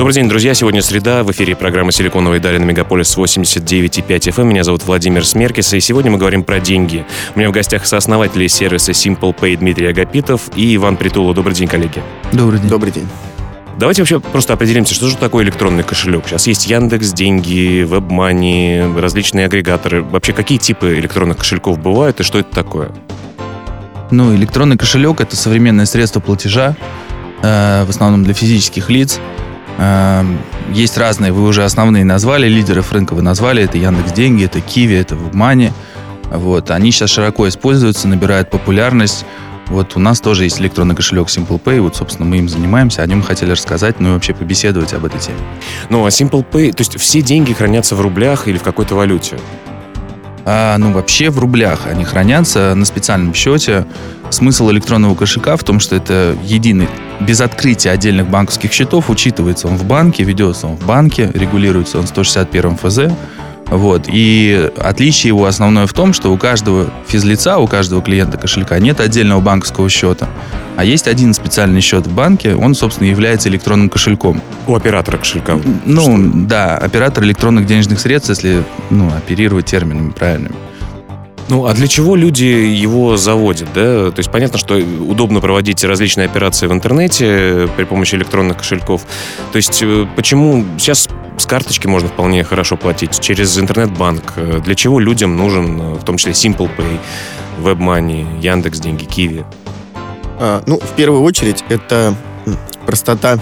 Добрый 0.00 0.14
день, 0.14 0.30
друзья. 0.30 0.54
Сегодня 0.54 0.80
среда. 0.80 1.22
В 1.24 1.30
эфире 1.30 1.54
программа 1.54 1.92
«Силиконовые 1.92 2.40
дали» 2.40 2.56
на 2.56 2.64
Мегаполис 2.64 3.18
89,5 3.18 4.06
FM. 4.08 4.44
Меня 4.44 4.64
зовут 4.64 4.82
Владимир 4.84 5.26
Смеркис, 5.26 5.74
и 5.74 5.80
сегодня 5.80 6.10
мы 6.10 6.16
говорим 6.16 6.42
про 6.42 6.58
деньги. 6.58 7.04
У 7.34 7.38
меня 7.38 7.50
в 7.50 7.52
гостях 7.52 7.84
сооснователи 7.84 8.46
сервиса 8.46 8.92
Simple 8.92 9.36
Pay 9.38 9.58
Дмитрий 9.58 9.88
Агапитов 9.88 10.48
и 10.56 10.74
Иван 10.76 10.96
Притула. 10.96 11.34
Добрый 11.34 11.54
день, 11.54 11.68
коллеги. 11.68 12.02
Добрый 12.32 12.58
день. 12.60 12.70
Добрый 12.70 12.92
день. 12.92 13.06
Давайте 13.78 14.00
вообще 14.00 14.20
просто 14.20 14.54
определимся, 14.54 14.94
что 14.94 15.06
же 15.06 15.18
такое 15.18 15.44
электронный 15.44 15.82
кошелек. 15.82 16.26
Сейчас 16.26 16.46
есть 16.46 16.66
Яндекс, 16.66 17.12
деньги, 17.12 17.84
WebMoney, 17.84 18.98
различные 18.98 19.44
агрегаторы. 19.44 20.02
Вообще, 20.02 20.32
какие 20.32 20.56
типы 20.56 20.94
электронных 20.94 21.36
кошельков 21.36 21.78
бывают 21.78 22.20
и 22.20 22.22
что 22.22 22.38
это 22.38 22.50
такое? 22.54 22.90
Ну, 24.10 24.34
электронный 24.34 24.78
кошелек– 24.78 25.20
это 25.20 25.36
современное 25.36 25.84
средство 25.84 26.20
платежа, 26.20 26.74
э, 27.42 27.84
в 27.84 27.90
основном 27.90 28.24
для 28.24 28.32
физических 28.32 28.88
лиц, 28.88 29.20
Эм, 29.20 29.39
есть 30.72 30.98
разные, 30.98 31.32
вы 31.32 31.42
уже 31.42 31.64
основные 31.64 32.04
назвали, 32.04 32.48
лидеров 32.48 32.92
рынка 32.92 33.14
вы 33.14 33.22
назвали, 33.22 33.62
это 33.62 33.78
Яндекс 33.78 34.12
Деньги, 34.12 34.44
это 34.44 34.60
Киви, 34.60 34.94
это 34.94 35.14
WebMoney. 35.14 35.72
Вот, 36.30 36.70
они 36.70 36.92
сейчас 36.92 37.10
широко 37.10 37.48
используются, 37.48 38.06
набирают 38.06 38.50
популярность. 38.50 39.24
Вот 39.66 39.96
у 39.96 40.00
нас 40.00 40.20
тоже 40.20 40.44
есть 40.44 40.60
электронный 40.60 40.96
кошелек 40.96 41.28
Simple 41.28 41.62
Pay, 41.62 41.80
вот, 41.80 41.96
собственно, 41.96 42.28
мы 42.28 42.38
им 42.38 42.48
занимаемся, 42.48 43.02
о 43.02 43.06
нем 43.06 43.22
хотели 43.22 43.52
рассказать, 43.52 44.00
ну 44.00 44.10
и 44.10 44.12
вообще 44.12 44.34
побеседовать 44.34 44.92
об 44.94 45.04
этой 45.04 45.20
теме. 45.20 45.38
Ну, 45.88 46.04
а 46.04 46.08
Simple 46.08 46.44
Pay, 46.44 46.72
то 46.72 46.80
есть 46.80 46.98
все 46.98 47.22
деньги 47.22 47.52
хранятся 47.52 47.94
в 47.94 48.00
рублях 48.00 48.48
или 48.48 48.58
в 48.58 48.62
какой-то 48.62 48.96
валюте? 48.96 49.38
А, 50.44 50.76
ну, 50.78 50.92
вообще 50.92 51.30
в 51.30 51.38
рублях 51.38 51.86
они 51.86 52.04
хранятся 52.04 52.74
на 52.74 52.84
специальном 52.84 53.34
счете. 53.34 53.86
Смысл 54.30 54.70
электронного 54.70 55.14
кошелька 55.14 55.56
в 55.56 55.64
том, 55.64 55.80
что 55.80 55.96
это 55.96 56.36
единый, 56.44 56.88
без 57.20 57.40
открытия 57.40 57.90
отдельных 57.90 58.28
банковских 58.28 58.72
счетов, 58.72 59.10
учитывается 59.10 59.66
он 59.66 59.76
в 59.76 59.84
банке, 59.84 60.22
ведется 60.22 60.68
он 60.68 60.76
в 60.76 60.86
банке, 60.86 61.30
регулируется 61.34 61.98
он 61.98 62.06
161 62.06 62.76
ФЗ. 62.76 62.98
Вот. 63.70 64.06
И 64.08 64.70
отличие 64.76 65.28
его 65.28 65.46
основное 65.46 65.86
в 65.86 65.92
том, 65.92 66.12
что 66.12 66.32
у 66.32 66.36
каждого 66.36 66.92
физлица, 67.06 67.58
у 67.58 67.66
каждого 67.66 68.02
клиента 68.02 68.36
кошелька 68.36 68.78
нет 68.78 69.00
отдельного 69.00 69.40
банковского 69.40 69.88
счета, 69.88 70.28
а 70.76 70.84
есть 70.84 71.06
один 71.06 71.34
специальный 71.34 71.80
счет 71.80 72.06
в 72.06 72.12
банке, 72.14 72.54
он, 72.54 72.74
собственно, 72.74 73.08
является 73.08 73.48
электронным 73.48 73.88
кошельком. 73.88 74.42
У 74.66 74.74
оператора 74.74 75.18
кошелька? 75.18 75.58
Ну, 75.84 76.02
что? 76.02 76.16
да, 76.46 76.76
оператор 76.76 77.24
электронных 77.24 77.66
денежных 77.66 78.00
средств, 78.00 78.30
если 78.30 78.64
ну, 78.90 79.08
оперировать 79.08 79.66
терминами 79.66 80.10
правильными. 80.10 80.54
Ну, 81.48 81.66
а 81.66 81.74
для 81.74 81.88
чего 81.88 82.14
люди 82.14 82.44
его 82.44 83.16
заводят, 83.16 83.68
да? 83.74 84.12
То 84.12 84.18
есть 84.18 84.30
понятно, 84.30 84.56
что 84.56 84.76
удобно 84.76 85.40
проводить 85.40 85.82
различные 85.82 86.26
операции 86.26 86.68
в 86.68 86.72
интернете 86.72 87.68
при 87.76 87.84
помощи 87.84 88.14
электронных 88.14 88.58
кошельков. 88.58 89.02
То 89.52 89.56
есть 89.56 89.82
э, 89.82 90.06
почему 90.14 90.64
сейчас 90.78 91.08
с 91.40 91.46
карточки 91.46 91.86
можно 91.86 92.08
вполне 92.08 92.44
хорошо 92.44 92.76
платить, 92.76 93.18
через 93.20 93.58
интернет-банк. 93.58 94.34
Для 94.64 94.74
чего 94.74 95.00
людям 95.00 95.36
нужен, 95.36 95.80
э, 95.80 95.94
в 95.94 96.04
том 96.04 96.16
числе, 96.16 96.32
Simple 96.32 96.70
Pay, 96.76 96.98
WebMoney, 97.60 98.40
Яндекс 98.40 98.80
Деньги, 98.80 99.04
Киви? 99.04 99.44
А, 100.38 100.62
ну, 100.66 100.78
в 100.78 100.90
первую 100.96 101.22
очередь, 101.22 101.64
это 101.68 102.14
простота 102.86 103.38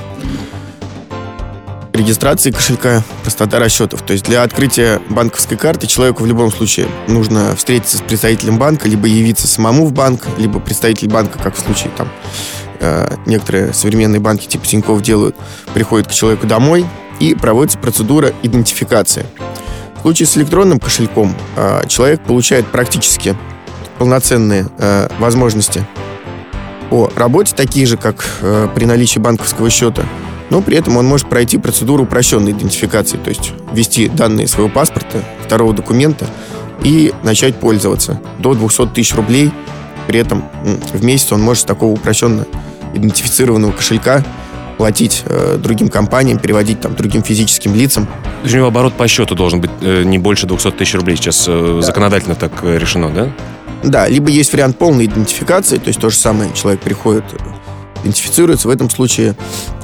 регистрации 1.92 2.52
кошелька, 2.52 3.02
простота 3.22 3.58
расчетов. 3.58 4.02
То 4.02 4.12
есть 4.12 4.24
для 4.24 4.42
открытия 4.42 5.00
банковской 5.08 5.56
карты 5.56 5.88
человеку 5.88 6.22
в 6.22 6.26
любом 6.26 6.52
случае 6.52 6.86
нужно 7.08 7.56
встретиться 7.56 7.98
с 7.98 8.00
представителем 8.00 8.58
банка, 8.58 8.88
либо 8.88 9.08
явиться 9.08 9.48
самому 9.48 9.84
в 9.84 9.92
банк, 9.92 10.26
либо 10.38 10.60
представитель 10.60 11.08
банка, 11.08 11.38
как 11.38 11.56
в 11.56 11.58
случае 11.58 11.90
там 11.96 12.08
э, 12.78 13.16
некоторые 13.26 13.72
современные 13.74 14.20
банки 14.20 14.46
типа 14.46 14.64
Тинькофф 14.64 15.02
делают, 15.02 15.34
приходит 15.74 16.06
к 16.06 16.12
человеку 16.12 16.46
домой 16.46 16.86
и 17.20 17.34
проводится 17.34 17.78
процедура 17.78 18.32
идентификации. 18.42 19.26
В 19.96 20.02
случае 20.02 20.26
с 20.26 20.36
электронным 20.36 20.78
кошельком 20.78 21.34
э, 21.56 21.82
человек 21.88 22.20
получает 22.22 22.66
практически 22.68 23.36
полноценные 23.98 24.66
э, 24.78 25.08
возможности 25.18 25.84
по 26.88 27.10
работе, 27.16 27.54
такие 27.54 27.84
же, 27.84 27.96
как 27.96 28.24
э, 28.40 28.68
при 28.74 28.84
наличии 28.86 29.18
банковского 29.18 29.68
счета, 29.70 30.04
но 30.50 30.62
при 30.62 30.76
этом 30.76 30.96
он 30.96 31.06
может 31.06 31.28
пройти 31.28 31.58
процедуру 31.58 32.04
упрощенной 32.04 32.52
идентификации, 32.52 33.18
то 33.18 33.28
есть 33.28 33.52
ввести 33.72 34.08
данные 34.08 34.46
своего 34.46 34.70
паспорта, 34.70 35.22
второго 35.44 35.74
документа 35.74 36.26
и 36.82 37.12
начать 37.22 37.56
пользоваться 37.56 38.20
до 38.38 38.54
200 38.54 38.88
тысяч 38.88 39.14
рублей. 39.14 39.52
При 40.06 40.20
этом 40.20 40.44
в 40.92 41.04
месяц 41.04 41.32
он 41.32 41.42
может 41.42 41.64
с 41.64 41.66
такого 41.66 41.92
упрощенно 41.92 42.46
идентифицированного 42.94 43.72
кошелька 43.72 44.24
платить 44.78 45.24
э, 45.26 45.58
другим 45.58 45.88
компаниям, 45.88 46.38
переводить 46.38 46.80
там 46.80 46.94
другим 46.94 47.22
физическим 47.22 47.74
лицам. 47.74 48.06
То 48.06 48.44
есть 48.44 48.54
у 48.54 48.58
него 48.58 48.68
оборот 48.68 48.94
по 48.94 49.06
счету 49.06 49.34
должен 49.34 49.60
быть 49.60 49.70
э, 49.82 50.04
не 50.04 50.18
больше 50.18 50.46
200 50.46 50.70
тысяч 50.70 50.94
рублей. 50.94 51.16
Сейчас 51.16 51.44
э, 51.48 51.74
да. 51.76 51.82
законодательно 51.82 52.34
так 52.34 52.52
э, 52.62 52.78
решено, 52.78 53.10
да? 53.10 53.30
Да, 53.82 54.08
либо 54.08 54.30
есть 54.30 54.52
вариант 54.52 54.78
полной 54.78 55.04
идентификации, 55.06 55.76
то 55.76 55.88
есть 55.88 56.00
то 56.00 56.10
же 56.10 56.16
самое, 56.16 56.52
человек 56.52 56.80
приходит 56.80 57.24
идентифицируется, 58.02 58.68
в 58.68 58.70
этом 58.70 58.90
случае 58.90 59.34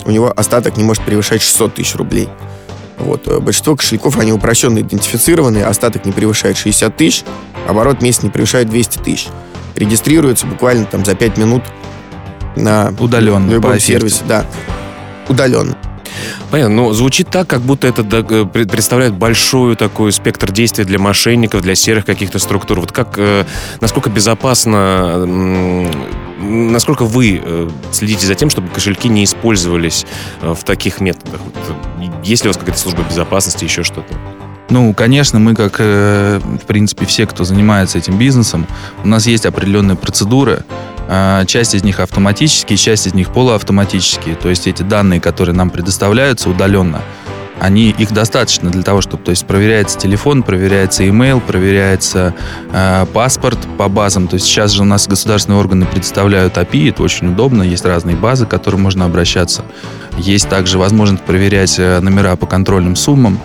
у 0.04 0.10
него 0.10 0.32
остаток 0.34 0.76
не 0.76 0.84
может 0.84 1.04
превышать 1.04 1.42
600 1.42 1.74
тысяч 1.74 1.94
рублей. 1.96 2.28
Вот. 2.98 3.26
Э, 3.26 3.40
большинство 3.40 3.76
кошельков, 3.76 4.18
они 4.18 4.32
упрощенно 4.32 4.80
идентифицированы, 4.80 5.58
остаток 5.58 6.04
не 6.04 6.12
превышает 6.12 6.56
60 6.56 6.96
тысяч, 6.96 7.24
оборот 7.68 8.02
месяц 8.02 8.22
не 8.22 8.30
превышает 8.30 8.68
200 8.68 8.98
тысяч. 8.98 9.28
Регистрируется 9.74 10.46
буквально 10.46 10.86
там 10.86 11.04
за 11.04 11.14
5 11.14 11.36
минут 11.36 11.62
на 12.56 12.94
удаленно, 12.98 13.50
любом 13.50 13.80
сервисе. 13.80 14.22
Да, 14.28 14.46
удаленно. 15.28 15.76
Понятно, 16.50 16.74
но 16.74 16.92
звучит 16.92 17.28
так, 17.28 17.48
как 17.48 17.60
будто 17.62 17.86
это 17.88 18.02
э, 18.02 18.44
представляет 18.44 19.14
большой 19.14 19.76
такой 19.76 20.12
спектр 20.12 20.52
действий 20.52 20.84
для 20.84 20.98
мошенников, 20.98 21.62
для 21.62 21.74
серых 21.74 22.04
каких-то 22.04 22.38
структур. 22.38 22.80
Вот 22.80 22.92
как, 22.92 23.14
э, 23.16 23.44
насколько 23.80 24.10
безопасно, 24.10 25.26
насколько 26.38 27.04
вы 27.04 27.40
э, 27.44 27.68
следите 27.92 28.26
за 28.26 28.34
тем, 28.34 28.50
чтобы 28.50 28.68
кошельки 28.68 29.08
не 29.08 29.24
использовались 29.24 30.06
в 30.40 30.62
таких 30.64 31.00
методах? 31.00 31.40
Есть 32.22 32.44
ли 32.44 32.48
у 32.48 32.50
вас 32.50 32.58
какая-то 32.58 32.78
служба 32.78 33.02
безопасности, 33.02 33.64
еще 33.64 33.82
что-то? 33.82 34.14
Ну, 34.70 34.94
конечно, 34.94 35.38
мы, 35.38 35.54
как, 35.54 35.78
в 35.78 36.62
принципе, 36.66 37.04
все, 37.04 37.26
кто 37.26 37.44
занимается 37.44 37.98
этим 37.98 38.16
бизнесом, 38.16 38.66
у 39.04 39.08
нас 39.08 39.26
есть 39.26 39.44
определенные 39.44 39.94
процедуры, 39.94 40.64
часть 41.46 41.74
из 41.74 41.84
них 41.84 42.00
автоматические, 42.00 42.76
часть 42.76 43.06
из 43.06 43.14
них 43.14 43.32
полуавтоматические. 43.32 44.34
То 44.36 44.48
есть 44.48 44.66
эти 44.66 44.82
данные, 44.82 45.20
которые 45.20 45.54
нам 45.54 45.70
предоставляются 45.70 46.48
удаленно, 46.48 47.02
они, 47.60 47.90
их 47.90 48.12
достаточно 48.12 48.70
для 48.70 48.82
того, 48.82 49.00
чтобы, 49.00 49.22
то 49.22 49.30
есть 49.30 49.46
проверяется 49.46 49.98
телефон, 49.98 50.42
проверяется 50.42 51.04
email, 51.04 51.40
проверяется 51.40 52.34
э, 52.72 53.06
паспорт 53.12 53.58
по 53.78 53.88
базам. 53.88 54.28
То 54.28 54.34
есть 54.34 54.46
сейчас 54.46 54.72
же 54.72 54.82
у 54.82 54.84
нас 54.84 55.06
государственные 55.06 55.60
органы 55.60 55.86
предоставляют 55.86 56.56
API, 56.56 56.90
это 56.90 57.02
очень 57.02 57.28
удобно, 57.28 57.62
есть 57.62 57.84
разные 57.84 58.16
базы, 58.16 58.46
к 58.46 58.50
которым 58.50 58.82
можно 58.82 59.04
обращаться. 59.04 59.64
Есть 60.18 60.48
также 60.48 60.78
возможность 60.78 61.22
проверять 61.24 61.78
э, 61.78 62.00
номера 62.00 62.36
по 62.36 62.46
контрольным 62.46 62.96
суммам. 62.96 63.38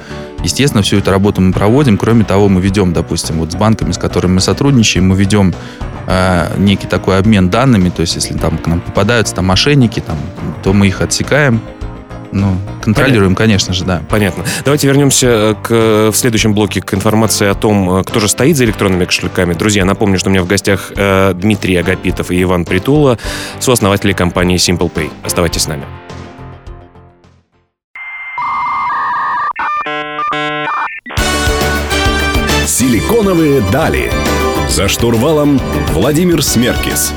Естественно, 0.44 0.82
всю 0.84 0.98
эту 0.98 1.12
работу 1.12 1.42
мы 1.42 1.52
проводим. 1.54 1.98
Кроме 1.98 2.24
того, 2.24 2.50
мы 2.50 2.62
ведем, 2.62 2.94
допустим, 2.94 3.40
вот 3.40 3.52
с 3.52 3.56
банками, 3.56 3.92
с 3.92 3.98
которыми 3.98 4.34
мы 4.34 4.42
сотрудничаем, 4.42 5.08
мы 5.08 5.16
ведем 5.16 5.54
э, 6.08 6.54
некий 6.58 6.88
такой 6.88 7.18
обмен 7.18 7.50
данными. 7.50 7.90
То 7.90 8.02
есть, 8.02 8.16
если 8.16 8.38
там 8.38 8.58
к 8.58 8.68
нам 8.68 8.80
попадаются 8.82 9.36
там 9.36 9.46
мошенники, 9.46 10.00
там, 10.00 10.18
то 10.64 10.74
мы 10.74 10.88
их 10.88 11.02
отсекаем. 11.02 11.62
Ну, 12.32 12.58
контролируем, 12.84 13.36
Понятно. 13.36 13.36
конечно 13.36 13.74
же, 13.74 13.86
да. 13.86 14.04
Понятно. 14.08 14.44
Давайте 14.64 14.88
вернемся 14.88 15.28
э, 15.28 15.56
к, 15.62 16.12
в 16.12 16.16
следующем 16.16 16.54
блоке 16.54 16.82
к 16.82 16.94
информации 16.94 17.48
о 17.48 17.56
том, 17.56 18.00
э, 18.00 18.04
кто 18.04 18.20
же 18.20 18.28
стоит 18.28 18.56
за 18.56 18.66
электронными 18.66 19.06
кошельками. 19.06 19.54
Друзья, 19.54 19.84
напомню, 19.84 20.20
что 20.20 20.30
у 20.30 20.32
меня 20.32 20.44
в 20.44 20.48
гостях 20.48 20.92
э, 20.96 21.34
Дмитрий 21.34 21.76
Агапитов 21.76 22.30
и 22.32 22.42
Иван 22.42 22.66
Притула, 22.66 23.18
сооснователи 23.60 24.14
компании 24.14 24.58
Simple 24.58 24.92
Pay. 24.92 25.12
Оставайтесь 25.24 25.64
с 25.64 25.68
нами. 25.68 25.86
Силиконовые 32.70 33.62
дали. 33.72 34.12
За 34.70 34.88
штурвалом 34.88 35.60
Владимир 35.92 36.44
Смеркис. 36.44 37.12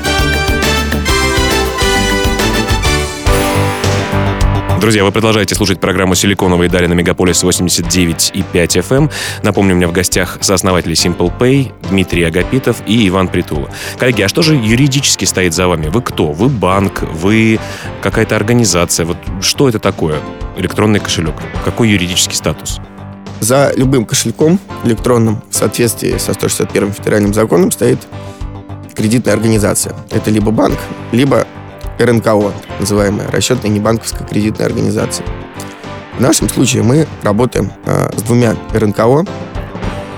Друзья, 4.81 5.03
вы 5.03 5.11
продолжаете 5.11 5.53
слушать 5.53 5.79
программу 5.79 6.15
«Силиконовые 6.15 6.71
дали» 6.71 6.87
на 6.87 6.93
Мегаполис 6.93 7.43
89,5 7.43 8.41
FM. 8.51 8.97
Эм. 8.97 9.11
Напомню, 9.43 9.75
у 9.75 9.77
меня 9.77 9.87
в 9.87 9.91
гостях 9.91 10.39
сооснователи 10.41 10.95
Simple 10.95 11.31
Pay 11.37 11.71
Дмитрий 11.87 12.23
Агапитов 12.23 12.77
и 12.87 13.07
Иван 13.07 13.27
Притула. 13.27 13.69
Коллеги, 13.99 14.23
а 14.23 14.27
что 14.27 14.41
же 14.41 14.55
юридически 14.55 15.25
стоит 15.25 15.53
за 15.53 15.67
вами? 15.67 15.87
Вы 15.87 16.01
кто? 16.01 16.31
Вы 16.31 16.49
банк? 16.49 17.03
Вы 17.03 17.59
какая-то 18.01 18.35
организация? 18.35 19.05
Вот 19.05 19.17
что 19.41 19.69
это 19.69 19.77
такое? 19.77 20.19
Электронный 20.57 20.99
кошелек. 20.99 21.35
Какой 21.63 21.89
юридический 21.89 22.35
статус? 22.35 22.81
За 23.43 23.73
любым 23.75 24.05
кошельком 24.05 24.57
электронным 24.85 25.41
в 25.49 25.53
соответствии 25.53 26.17
со 26.17 26.33
161 26.33 26.93
федеральным 26.93 27.33
законом 27.33 27.71
стоит 27.71 27.99
кредитная 28.95 29.33
организация. 29.33 29.93
Это 30.11 30.31
либо 30.31 30.49
банк, 30.49 30.79
либо 31.11 31.45
РНКО, 31.99 32.53
называемая 32.79 33.29
расчетная 33.29 33.69
небанковская 33.69 34.25
кредитная 34.25 34.67
организация. 34.67 35.25
В 36.17 36.21
нашем 36.21 36.47
случае 36.47 36.83
мы 36.83 37.05
работаем 37.21 37.73
э, 37.85 38.17
с 38.17 38.21
двумя 38.21 38.55
РНКО, 38.73 39.25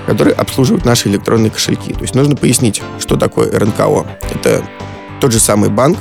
которые 0.05 0.35
обслуживают 0.35 0.85
наши 0.85 1.09
электронные 1.09 1.49
кошельки. 1.49 1.93
То 1.93 2.01
есть 2.01 2.13
нужно 2.13 2.35
пояснить, 2.35 2.83
что 2.99 3.17
такое 3.17 3.49
РНКО. 3.49 4.05
Это 4.35 4.63
тот 5.19 5.31
же 5.31 5.39
самый 5.39 5.71
банк, 5.71 5.97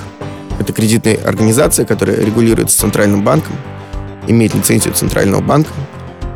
это 0.60 0.74
кредитная 0.74 1.16
организация, 1.24 1.86
которая 1.86 2.20
регулируется 2.20 2.78
центральным 2.78 3.24
банком, 3.24 3.56
имеет 4.26 4.54
лицензию 4.54 4.92
центрального 4.92 5.40
банка 5.40 5.70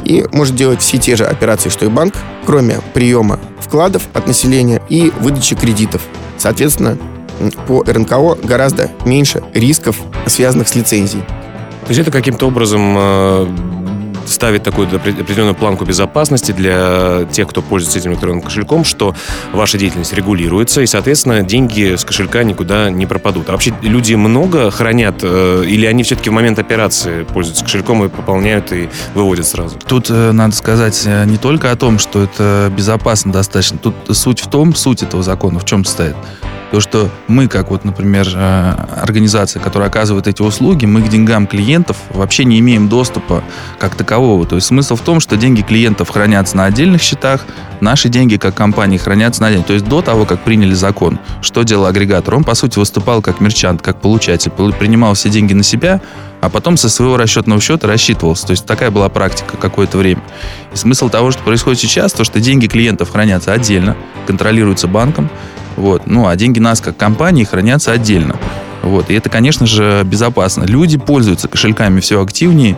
и 0.09 0.25
может 0.33 0.57
делать 0.57 0.81
все 0.81 0.99
те 0.99 1.15
же 1.15 1.25
операции, 1.25 1.69
что 1.69 1.85
и 1.85 1.89
банк, 1.89 2.15
кроме 2.45 2.81
приема 2.95 3.39
вкладов 3.61 4.09
от 4.15 4.27
населения 4.27 4.83
и 4.89 5.13
выдачи 5.21 5.55
кредитов. 5.55 6.03
Соответственно, 6.39 6.99
по 7.69 7.85
РНКО 7.85 8.39
гораздо 8.43 8.91
меньше 9.05 9.43
рисков, 9.55 9.97
связанных 10.27 10.69
с 10.69 10.75
лицензией. 10.75 11.23
То 11.23 11.89
есть 11.89 12.01
это 12.01 12.11
каким-то 12.11 12.47
образом 12.47 12.95
э, 12.99 13.47
ставит 14.29 14.63
такую 14.63 14.89
определенную 14.89 15.55
планку 15.55 15.85
безопасности 15.85 16.53
для 16.53 17.27
тех, 17.31 17.49
кто 17.49 17.63
пользуется 17.63 17.99
этим 17.99 18.13
электронным 18.13 18.43
кошельком, 18.43 18.85
что 18.85 19.15
ваша 19.53 19.79
деятельность 19.79 20.13
регулируется, 20.13 20.81
и, 20.81 20.87
соответственно, 20.87 21.43
деньги 21.43 21.97
с 21.97 22.05
кошелька 22.05 22.43
никуда 22.43 22.91
не 22.91 23.07
пропадут. 23.07 23.49
А 23.49 23.53
вообще 23.53 23.75
люди 23.83 24.15
много 24.15 24.71
хранят, 24.71 25.21
э, 25.23 25.65
или 25.67 25.87
они 25.87 26.03
все-таки 26.03 26.31
в 26.31 26.33
момент 26.33 26.59
операции 26.59 27.25
пользуются 27.25 27.65
кошельком 27.65 28.05
и 28.05 28.09
пополняют 28.09 28.73
и 28.73 28.89
выводят 29.15 29.47
сразу? 29.47 29.79
Тут 29.87 30.11
э, 30.11 30.33
надо 30.33 30.55
сказать 30.55 31.09
не 31.27 31.39
только 31.39 31.71
о 31.73 31.77
том, 31.77 31.99
что 31.99 32.23
это 32.23 32.73
безопасно 32.77 33.33
достаточно. 33.33 33.79
Тут 33.79 33.95
суть 34.13 34.41
в 34.41 34.49
том, 34.49 34.75
суть 34.75 35.03
этого 35.03 35.23
закона 35.23 35.59
в 35.59 35.65
чем 35.65 35.85
состоит. 35.85 36.17
То, 36.71 36.81
что 36.81 37.09
мы, 37.29 37.49
как 37.49 37.71
вот, 37.71 37.85
например, 37.85 38.29
э, 38.35 38.75
организация, 39.01 39.61
которая 39.61 39.89
оказывает 39.89 40.27
эти 40.27 40.43
услуги, 40.43 40.85
мы 40.85 41.01
к 41.01 41.09
деньгам 41.09 41.47
клиентов 41.47 41.97
вообще 42.11 42.45
не 42.45 42.59
имеем 42.59 42.91
доступа 42.91 43.43
как 43.79 43.95
такового. 43.95 44.45
То 44.47 44.57
есть 44.57 44.67
смысл 44.67 44.97
в 44.97 45.01
том, 45.01 45.19
что 45.21 45.39
деньги 45.39 45.63
клиентов 45.63 46.11
хранятся 46.11 46.59
на 46.59 46.67
отдельных 46.67 47.01
счетах, 47.01 47.47
наши 47.81 48.11
деньги 48.11 48.37
как 48.37 48.55
компании 48.55 48.99
хранятся 48.99 49.41
на 49.41 49.49
отдельных. 49.49 49.67
То 49.67 49.73
есть 49.73 49.87
до 49.87 50.03
того, 50.03 50.27
как 50.27 50.41
приняли 50.41 50.75
закон, 50.75 51.19
что 51.41 51.63
делал 51.63 51.87
агрегатор? 51.87 52.35
Он, 52.35 52.45
по 52.45 52.55
сути, 52.55 52.79
выступал 52.79 53.23
как 53.23 53.41
мерчант, 53.41 53.81
как 53.81 54.03
получатель, 54.03 54.51
принимал 54.51 55.15
все 55.15 55.31
деньги 55.31 55.55
на 55.55 55.63
себя, 55.63 56.03
а 56.43 56.51
потом 56.51 56.77
со 56.77 56.91
своего 56.91 57.17
расчетного 57.17 57.61
счета 57.63 57.89
рассчитывался. 57.89 58.47
То 58.47 58.51
есть 58.51 58.67
такая 58.67 58.91
была 58.91 59.09
практика 59.09 59.57
какое-то 59.57 59.97
время. 59.97 60.23
И 60.75 60.77
смысл 60.77 61.09
того, 61.09 61.31
что 61.31 61.43
происходит 61.43 61.81
сейчас, 61.81 62.13
то, 62.13 62.25
что 62.25 62.41
деньги 62.41 62.67
клиентов 62.67 63.11
хранятся 63.11 63.53
отдельно, 63.53 63.97
контролируются 64.27 64.87
банком, 64.87 65.31
вот. 65.79 66.07
Ну, 66.07 66.27
а 66.27 66.37
деньги 66.37 66.59
нас 66.59 66.81
как 66.81 66.97
компании 66.97 67.45
хранятся 67.45 67.93
отдельно. 67.93 68.37
Вот. 68.83 69.11
И 69.11 69.15
это, 69.15 69.31
конечно 69.31 69.67
же, 69.67 70.03
безопасно. 70.05 70.65
Люди 70.65 70.99
пользуются 70.99 71.49
кошельками 71.49 72.01
все 72.01 72.23
активнее. 72.23 72.77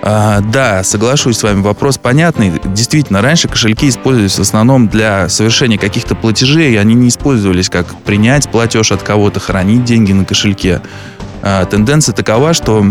А, 0.00 0.40
да, 0.40 0.84
соглашусь 0.84 1.38
с 1.38 1.42
вами, 1.42 1.60
вопрос 1.60 1.98
понятный. 1.98 2.52
Действительно, 2.64 3.20
раньше 3.20 3.48
кошельки 3.48 3.88
использовались 3.88 4.38
в 4.38 4.42
основном 4.42 4.88
для 4.88 5.28
совершения 5.28 5.76
каких-то 5.76 6.14
платежей, 6.14 6.78
они 6.80 6.94
не 6.94 7.08
использовались 7.08 7.68
как 7.68 7.86
принять 8.02 8.48
платеж 8.48 8.92
от 8.92 9.02
кого-то, 9.02 9.40
хранить 9.40 9.84
деньги 9.84 10.12
на 10.12 10.24
кошельке. 10.24 10.80
А, 11.42 11.64
тенденция 11.64 12.14
такова, 12.14 12.54
что 12.54 12.86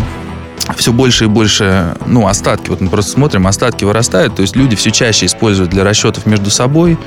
все 0.75 0.92
больше 0.92 1.25
и 1.25 1.27
больше, 1.27 1.95
ну, 2.06 2.27
остатки, 2.27 2.69
вот 2.69 2.81
мы 2.81 2.89
просто 2.89 3.12
смотрим, 3.12 3.48
остатки 3.48 3.86
вырастают, 3.86 4.36
то 4.36 4.42
есть 4.42 4.56
люди 4.56 4.75
все 4.75 4.92
чаще 4.92 5.25
используют 5.25 5.71
для 5.71 5.83
расчетов 5.83 6.25
между 6.25 6.50
собой, 6.50 6.98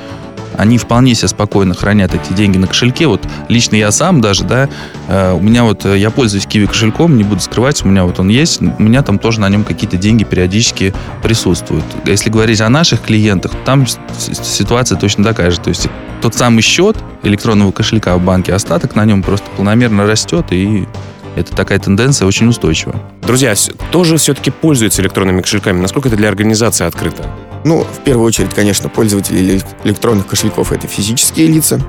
они 0.57 0.77
вполне 0.77 1.15
себе 1.15 1.27
спокойно 1.27 1.73
хранят 1.73 2.13
эти 2.13 2.33
деньги 2.33 2.57
на 2.57 2.67
кошельке. 2.67 3.07
Вот 3.07 3.21
лично 3.47 3.75
я 3.75 3.91
сам 3.91 4.21
даже, 4.21 4.43
да, 4.43 4.69
э, 5.07 5.33
у 5.33 5.39
меня 5.39 5.63
вот, 5.63 5.85
э, 5.85 5.97
я 5.97 6.11
пользуюсь 6.11 6.45
Киви 6.45 6.65
кошельком, 6.65 7.17
не 7.17 7.23
буду 7.23 7.41
скрывать, 7.41 7.83
у 7.83 7.87
меня 7.87 8.03
вот 8.03 8.19
он 8.19 8.29
есть, 8.29 8.61
у 8.61 8.83
меня 8.83 9.01
там 9.01 9.17
тоже 9.17 9.39
на 9.39 9.49
нем 9.49 9.63
какие-то 9.63 9.97
деньги 9.97 10.23
периодически 10.23 10.93
присутствуют. 11.23 11.85
Если 12.05 12.29
говорить 12.29 12.61
о 12.61 12.69
наших 12.69 13.01
клиентах, 13.01 13.51
там 13.65 13.85
ситуация 14.17 14.97
точно 14.97 15.23
такая 15.23 15.51
же. 15.51 15.59
То 15.59 15.69
есть 15.69 15.87
тот 16.21 16.35
самый 16.35 16.61
счет 16.61 16.97
электронного 17.23 17.71
кошелька 17.71 18.15
в 18.17 18.21
банке, 18.21 18.53
остаток 18.53 18.95
на 18.95 19.05
нем 19.05 19.23
просто 19.23 19.49
планомерно 19.55 20.05
растет, 20.05 20.47
и 20.51 20.87
это 21.35 21.55
такая 21.55 21.79
тенденция 21.79 22.27
очень 22.27 22.47
устойчивая. 22.47 23.01
Друзья, 23.21 23.53
тоже 23.91 24.17
все-таки 24.17 24.51
пользуются 24.51 25.01
электронными 25.01 25.41
кошельками. 25.41 25.79
Насколько 25.79 26.09
это 26.09 26.17
для 26.17 26.29
организации 26.29 26.85
открыто? 26.85 27.29
Ну, 27.63 27.83
в 27.83 28.03
первую 28.03 28.25
очередь, 28.25 28.53
конечно, 28.53 28.89
пользователи 28.89 29.61
электронных 29.83 30.27
кошельков— 30.27 30.71
это 30.73 30.87
физические 30.87 31.47
лица. 31.47 31.79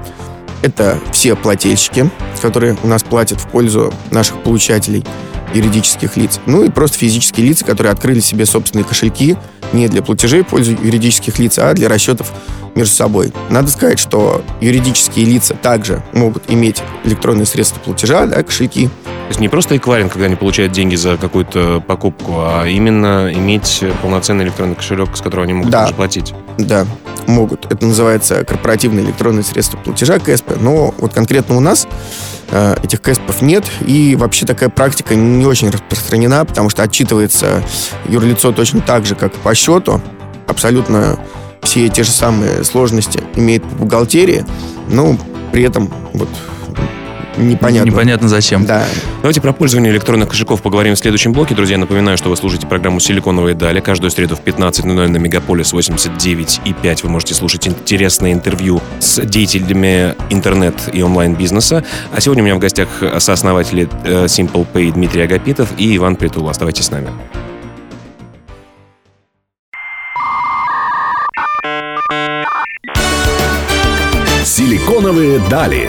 Это 0.62 0.99
все 1.12 1.35
плательщики, 1.35 2.09
которые 2.41 2.77
у 2.83 2.87
нас 2.87 3.03
платят 3.03 3.41
в 3.41 3.49
пользу 3.49 3.93
наших 4.11 4.43
получателей 4.43 5.05
юридических 5.54 6.16
лиц. 6.16 6.40
Ну 6.46 6.64
и 6.64 6.70
просто 6.70 6.99
физические 6.99 7.46
лица, 7.46 7.64
которые 7.64 7.93
открыли 7.93 8.20
себе 8.20 8.46
собственные 8.46 8.84
кошельки 8.84 9.37
не 9.72 9.88
для 9.88 10.02
платежей 10.02 10.43
в 10.43 10.49
пользу 10.49 10.72
юридических 10.72 11.38
лиц, 11.38 11.58
а 11.58 11.72
для 11.72 11.88
расчетов 11.88 12.31
между 12.75 12.94
собой. 12.94 13.32
Надо 13.50 13.69
сказать, 13.69 13.99
что 13.99 14.43
юридические 14.60 15.26
лица 15.26 15.54
также 15.54 16.02
могут 16.12 16.44
иметь 16.49 16.82
электронные 17.04 17.46
средства 17.46 17.81
платежа, 17.81 18.26
да, 18.26 18.43
кошельки, 18.43 18.90
есть 19.32 19.40
не 19.40 19.49
просто 19.49 19.78
эквайринг, 19.78 20.12
когда 20.12 20.26
они 20.26 20.37
получают 20.37 20.72
деньги 20.72 20.94
за 20.94 21.16
какую-то 21.16 21.82
покупку, 21.87 22.40
а 22.40 22.66
именно 22.66 23.32
иметь 23.32 23.82
полноценный 24.02 24.44
электронный 24.44 24.75
кошелек, 24.75 25.16
с 25.16 25.22
которого 25.22 25.44
они 25.44 25.55
могут 25.55 25.70
да. 25.70 25.84
тоже 25.84 25.94
платить. 25.94 26.34
Да, 26.58 26.87
могут. 27.26 27.70
Это 27.70 27.87
называется 27.87 28.44
корпоративные 28.44 29.04
электронные 29.04 29.43
средства 29.43 29.78
платежа, 29.78 30.19
КСП. 30.19 30.56
Но 30.60 30.94
вот 30.99 31.12
конкретно 31.14 31.56
у 31.56 31.60
нас 31.60 31.87
э, 32.50 32.75
этих 32.82 33.00
КСПов 33.00 33.43
нет, 33.43 33.64
и 33.87 34.16
вообще 34.16 34.46
такая 34.46 34.69
практика 34.69 35.14
не 35.14 35.46
очень 35.46 35.70
распространена, 35.70 36.44
потому 36.44 36.69
что 36.69 36.82
отчитывается 36.82 37.62
юрлицо 38.06 38.52
точно 38.52 38.81
так 38.81 39.06
же, 39.06 39.14
как 39.14 39.32
по 39.34 39.54
счету. 39.54 40.00
Абсолютно 40.46 41.19
все 41.62 41.88
те 41.88 42.02
же 42.02 42.10
самые 42.10 42.64
сложности 42.64 43.22
имеет 43.37 43.62
по 43.62 43.84
бухгалтерии, 43.84 44.44
но 44.88 45.16
при 45.52 45.62
этом 45.62 45.93
вот 46.12 46.28
непонятно. 47.37 47.90
Непонятно 47.90 48.29
зачем. 48.29 48.65
Да. 48.65 48.84
Давайте 49.20 49.41
про 49.41 49.53
пользование 49.53 49.93
электронных 49.93 50.29
кошельков 50.29 50.62
поговорим 50.62 50.94
в 50.94 50.98
следующем 50.98 51.32
блоке. 51.32 51.55
Друзья, 51.55 51.79
напоминаю, 51.79 52.19
что 52.19 52.29
вы 52.29 52.36
слушаете 52.36 52.67
программу 52.67 53.01
«Силиконовые 53.01 53.55
дали». 53.55 53.81
Каждую 53.81 54.10
среду 54.10 54.36
в 54.36 54.41
15.00 54.41 55.08
на 55.08 55.17
Мегаполис 55.17 55.72
89 55.72 56.60
и 56.65 56.72
5 56.72 57.03
вы 57.05 57.08
можете 57.08 57.34
слушать 57.34 57.67
интересное 57.67 58.32
интервью 58.32 58.81
с 59.01 59.24
деятелями 59.24 60.15
интернет 60.31 60.74
и 60.93 61.03
онлайн-бизнеса. 61.03 61.84
А 62.12 62.20
сегодня 62.20 62.43
у 62.43 62.46
меня 62.46 62.56
в 62.56 62.58
гостях 62.58 62.89
сооснователи 63.19 63.89
э, 64.05 64.24
Simple 64.27 64.67
Pay 64.72 64.93
Дмитрий 64.93 65.22
Агапитов 65.22 65.69
и 65.79 65.96
Иван 65.96 66.17
Притула. 66.17 66.51
Оставайтесь 66.51 66.86
с 66.86 66.91
нами. 66.91 67.08
«Силиконовые 74.44 75.41
дали». 75.48 75.89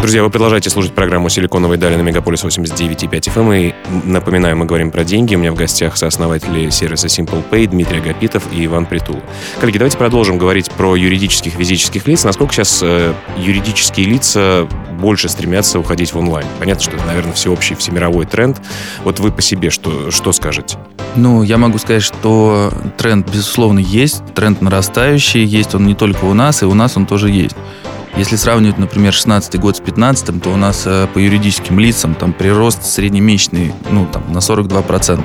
Друзья, 0.00 0.22
вы 0.22 0.30
продолжаете 0.30 0.70
слушать 0.70 0.94
программу 0.94 1.28
«Силиконовые 1.28 1.76
дали» 1.76 1.96
на 1.96 2.02
Мегаполис 2.02 2.44
89,5 2.44 3.10
FM. 3.10 3.60
И 3.60 3.74
напоминаю, 4.06 4.56
мы 4.56 4.64
говорим 4.64 4.92
про 4.92 5.02
деньги. 5.02 5.34
У 5.34 5.38
меня 5.38 5.50
в 5.50 5.56
гостях 5.56 5.96
сооснователи 5.96 6.70
сервиса 6.70 7.08
Simple 7.08 7.42
Pay 7.50 7.66
Дмитрий 7.66 7.98
Агапитов 7.98 8.44
и 8.52 8.64
Иван 8.64 8.86
Притул. 8.86 9.20
Коллеги, 9.60 9.78
давайте 9.78 9.98
продолжим 9.98 10.38
говорить 10.38 10.70
про 10.70 10.94
юридических 10.94 11.52
физических 11.54 12.06
лиц. 12.06 12.22
Насколько 12.22 12.54
сейчас 12.54 12.80
э, 12.80 13.12
юридические 13.38 14.06
лица 14.06 14.68
больше 15.00 15.28
стремятся 15.28 15.80
уходить 15.80 16.14
в 16.14 16.18
онлайн? 16.18 16.46
Понятно, 16.60 16.84
что 16.84 16.92
это, 16.92 17.04
наверное, 17.04 17.32
всеобщий, 17.32 17.74
всемировой 17.74 18.24
тренд. 18.24 18.62
Вот 19.02 19.18
вы 19.18 19.32
по 19.32 19.42
себе 19.42 19.70
что, 19.70 20.12
что 20.12 20.30
скажете? 20.30 20.78
Ну, 21.16 21.42
я 21.42 21.58
могу 21.58 21.78
сказать, 21.78 22.04
что 22.04 22.72
тренд, 22.96 23.28
безусловно, 23.28 23.80
есть, 23.80 24.22
тренд 24.34 24.62
нарастающий, 24.62 25.44
есть 25.44 25.74
он 25.74 25.86
не 25.88 25.96
только 25.96 26.24
у 26.24 26.34
нас, 26.34 26.62
и 26.62 26.66
у 26.66 26.74
нас 26.74 26.96
он 26.96 27.06
тоже 27.06 27.30
есть. 27.30 27.56
Если 28.18 28.34
сравнивать, 28.34 28.78
например, 28.78 29.12
16 29.12 29.60
год 29.60 29.76
с 29.76 29.80
15 29.80 30.42
то 30.42 30.50
у 30.50 30.56
нас 30.56 30.82
э, 30.86 31.06
по 31.14 31.18
юридическим 31.18 31.78
лицам 31.78 32.16
там 32.16 32.32
прирост 32.32 32.82
среднемесячный 32.84 33.72
ну, 33.92 34.08
там, 34.12 34.32
на 34.32 34.38
42%. 34.38 35.24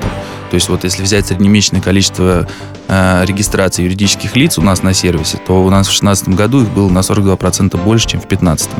есть 0.52 0.68
вот 0.68 0.84
если 0.84 1.02
взять 1.02 1.26
среднемесячное 1.26 1.80
количество 1.80 2.46
э, 2.86 3.24
регистраций 3.26 3.82
юридических 3.84 4.36
лиц 4.36 4.58
у 4.58 4.62
нас 4.62 4.84
на 4.84 4.94
сервисе, 4.94 5.38
то 5.44 5.64
у 5.64 5.70
нас 5.70 5.88
в 5.88 5.90
2016 5.90 6.28
году 6.28 6.62
их 6.62 6.68
было 6.68 6.88
на 6.88 7.00
42% 7.00 7.82
больше, 7.82 8.06
чем 8.06 8.20
в 8.20 8.28
2015, 8.28 8.70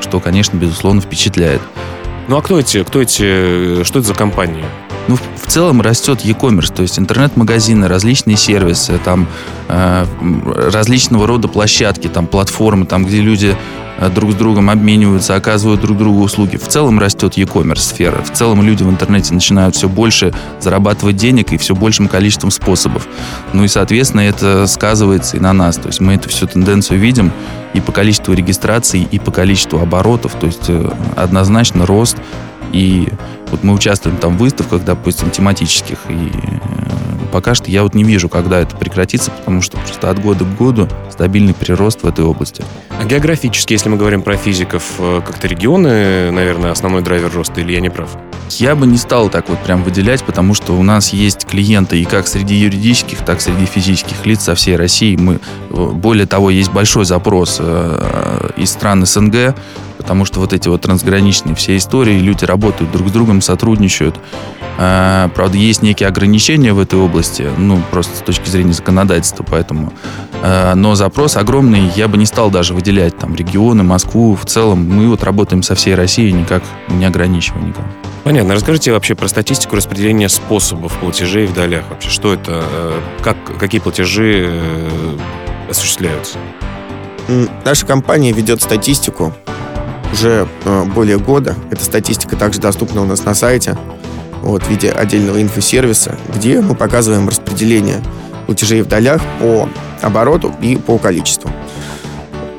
что, 0.00 0.18
конечно, 0.18 0.56
безусловно, 0.56 1.02
впечатляет. 1.02 1.60
Ну 2.28 2.38
а 2.38 2.42
кто 2.42 2.58
эти, 2.58 2.82
кто 2.82 3.02
эти, 3.02 3.84
что 3.84 3.98
это 3.98 4.08
за 4.08 4.14
компании? 4.14 4.64
Ну, 5.08 5.16
в 5.16 5.46
целом 5.48 5.80
растет 5.80 6.20
e-commerce, 6.22 6.72
то 6.72 6.82
есть 6.82 6.98
интернет-магазины, 6.98 7.88
различные 7.88 8.36
сервисы, 8.36 8.98
там 9.04 9.26
э, 9.68 10.06
различного 10.70 11.26
рода 11.26 11.48
площадки, 11.48 12.08
там 12.08 12.26
платформы, 12.26 12.86
там, 12.86 13.04
где 13.04 13.20
люди 13.20 13.56
э, 13.98 14.08
друг 14.10 14.32
с 14.32 14.34
другом 14.36 14.70
обмениваются, 14.70 15.34
оказывают 15.34 15.80
друг 15.80 15.98
другу 15.98 16.22
услуги. 16.22 16.56
В 16.56 16.68
целом 16.68 17.00
растет 17.00 17.36
e-commerce 17.36 17.80
сфера. 17.80 18.22
В 18.22 18.32
целом 18.32 18.62
люди 18.62 18.84
в 18.84 18.90
интернете 18.90 19.34
начинают 19.34 19.74
все 19.74 19.88
больше 19.88 20.32
зарабатывать 20.60 21.16
денег 21.16 21.52
и 21.52 21.58
все 21.58 21.74
большим 21.74 22.06
количеством 22.06 22.52
способов. 22.52 23.08
Ну 23.52 23.64
и, 23.64 23.68
соответственно, 23.68 24.20
это 24.20 24.66
сказывается 24.68 25.36
и 25.36 25.40
на 25.40 25.52
нас. 25.52 25.76
То 25.76 25.88
есть 25.88 26.00
мы 26.00 26.14
эту 26.14 26.28
всю 26.28 26.46
тенденцию 26.46 27.00
видим 27.00 27.32
и 27.74 27.80
по 27.80 27.90
количеству 27.90 28.34
регистраций, 28.34 29.06
и 29.10 29.18
по 29.18 29.32
количеству 29.32 29.80
оборотов. 29.80 30.34
То 30.34 30.46
есть 30.46 30.68
э, 30.68 30.90
однозначно 31.16 31.86
рост 31.86 32.16
и 32.72 33.08
вот 33.52 33.62
мы 33.62 33.74
участвуем 33.74 34.16
там 34.16 34.36
в 34.36 34.40
выставках, 34.40 34.82
допустим, 34.82 35.30
тематических, 35.30 35.98
и 36.08 36.32
э, 36.32 37.11
пока 37.32 37.54
что 37.54 37.70
я 37.70 37.82
вот 37.82 37.94
не 37.94 38.04
вижу, 38.04 38.28
когда 38.28 38.60
это 38.60 38.76
прекратится, 38.76 39.30
потому 39.30 39.62
что 39.62 39.78
просто 39.78 40.10
от 40.10 40.20
года 40.20 40.44
к 40.44 40.56
году 40.56 40.88
стабильный 41.10 41.54
прирост 41.54 42.02
в 42.02 42.06
этой 42.06 42.24
области. 42.24 42.62
А 42.90 43.04
географически, 43.04 43.72
если 43.72 43.88
мы 43.88 43.96
говорим 43.96 44.22
про 44.22 44.36
физиков, 44.36 44.84
э, 44.98 45.22
как-то 45.26 45.48
регионы, 45.48 46.30
наверное, 46.30 46.70
основной 46.70 47.02
драйвер 47.02 47.32
роста, 47.32 47.60
или 47.60 47.72
я 47.72 47.80
не 47.80 47.90
прав? 47.90 48.10
Я 48.50 48.76
бы 48.76 48.86
не 48.86 48.98
стал 48.98 49.30
так 49.30 49.48
вот 49.48 49.58
прям 49.60 49.82
выделять, 49.82 50.22
потому 50.24 50.52
что 50.52 50.74
у 50.74 50.82
нас 50.82 51.14
есть 51.14 51.46
клиенты 51.46 52.00
и 52.00 52.04
как 52.04 52.28
среди 52.28 52.54
юридических, 52.54 53.18
так 53.24 53.38
и 53.38 53.40
среди 53.40 53.64
физических 53.64 54.26
лиц 54.26 54.42
со 54.42 54.54
всей 54.54 54.76
России. 54.76 55.16
Мы, 55.16 55.40
э, 55.70 55.90
более 55.94 56.26
того, 56.26 56.50
есть 56.50 56.70
большой 56.70 57.06
запрос 57.06 57.60
из 58.56 58.70
стран 58.70 59.06
СНГ, 59.06 59.54
потому 59.96 60.24
что 60.24 60.40
вот 60.40 60.52
эти 60.52 60.68
вот 60.68 60.82
трансграничные 60.82 61.54
все 61.54 61.76
истории, 61.76 62.18
люди 62.18 62.44
работают 62.44 62.92
друг 62.92 63.08
с 63.08 63.12
другом, 63.12 63.40
сотрудничают. 63.40 64.16
А, 64.78 65.28
правда, 65.34 65.56
есть 65.58 65.82
некие 65.82 66.08
ограничения 66.08 66.72
в 66.72 66.78
этой 66.78 66.98
области, 66.98 67.48
ну, 67.58 67.80
просто 67.90 68.16
с 68.16 68.20
точки 68.20 68.48
зрения 68.48 68.72
законодательства, 68.72 69.44
поэтому. 69.48 69.92
А, 70.42 70.74
но 70.74 70.94
запрос 70.94 71.36
огромный, 71.36 71.90
я 71.94 72.08
бы 72.08 72.16
не 72.16 72.26
стал 72.26 72.50
даже 72.50 72.74
выделять 72.74 73.16
там 73.18 73.34
регионы, 73.34 73.82
Москву. 73.82 74.34
В 74.34 74.46
целом 74.46 74.88
мы 74.88 75.08
вот 75.08 75.22
работаем 75.22 75.62
со 75.62 75.74
всей 75.74 75.94
Россией, 75.94 76.32
никак 76.32 76.62
не 76.88 77.04
ограничивая 77.04 77.62
никого. 77.62 77.86
Понятно. 78.24 78.54
Расскажите 78.54 78.92
вообще 78.92 79.14
про 79.14 79.26
статистику 79.28 79.76
распределения 79.76 80.28
способов 80.28 80.96
платежей 80.98 81.46
в 81.46 81.54
долях. 81.54 81.84
Вообще, 81.90 82.08
что 82.08 82.32
это, 82.32 82.64
э, 82.64 83.00
как, 83.22 83.36
какие 83.58 83.80
платежи 83.80 84.48
э, 84.48 85.18
осуществляются? 85.68 86.38
Наша 87.64 87.84
компания 87.84 88.32
ведет 88.32 88.62
статистику 88.62 89.32
уже 90.12 90.46
э, 90.64 90.84
более 90.84 91.18
года. 91.18 91.56
Эта 91.70 91.84
статистика 91.84 92.36
также 92.36 92.60
доступна 92.60 93.02
у 93.02 93.06
нас 93.06 93.24
на 93.24 93.34
сайте 93.34 93.76
вот, 94.42 94.64
в 94.64 94.68
виде 94.68 94.90
отдельного 94.90 95.40
инфосервиса, 95.40 96.16
где 96.34 96.60
мы 96.60 96.74
показываем 96.74 97.28
распределение 97.28 98.02
платежей 98.46 98.82
в 98.82 98.88
долях 98.88 99.22
по 99.40 99.68
обороту 100.02 100.54
и 100.60 100.76
по 100.76 100.98
количеству. 100.98 101.50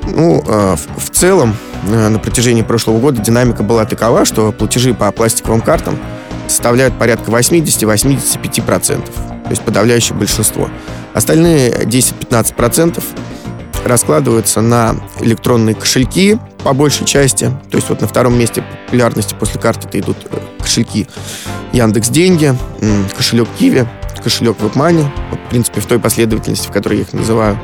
Ну, 0.08 0.44
э, 0.46 0.76
в, 0.98 1.10
целом, 1.12 1.56
э, 1.88 2.08
на 2.10 2.20
протяжении 2.20 2.62
прошлого 2.62 3.00
года 3.00 3.22
динамика 3.22 3.64
была 3.64 3.86
такова, 3.86 4.26
что 4.26 4.52
платежи 4.52 4.94
по 4.94 5.12
пластиковым 5.12 5.62
картам 5.62 5.98
составляют 6.48 6.98
порядка 6.98 7.32
80-85%, 7.32 9.06
то 9.06 9.50
есть 9.50 9.62
подавляющее 9.62 10.18
большинство. 10.18 10.70
Остальные 11.14 11.72
10-15% 11.72 13.02
раскладываются 13.86 14.62
на 14.62 14.96
электронные 15.20 15.76
кошельки 15.76 16.38
по 16.64 16.74
большей 16.74 17.06
части. 17.06 17.46
То 17.70 17.78
есть 17.78 17.90
вот 17.90 18.02
на 18.02 18.08
втором 18.08 18.38
месте 18.38 18.64
популярности 18.86 19.36
после 19.38 19.60
карты 19.60 19.88
это 19.88 20.00
идут 20.00 20.18
э, 20.30 20.38
кошельки 20.60 21.08
Яндекс 21.74 22.10
Деньги, 22.10 22.56
кошелек 23.16 23.48
Киви, 23.60 23.88
кошелек 24.24 24.58
WebMoney, 24.60 25.06
в 25.46 25.50
принципе, 25.50 25.82
в 25.82 25.86
той 25.86 26.00
последовательности, 26.00 26.68
в 26.68 26.72
которой 26.72 27.00
я 27.00 27.02
их 27.02 27.14
называю. 27.14 27.60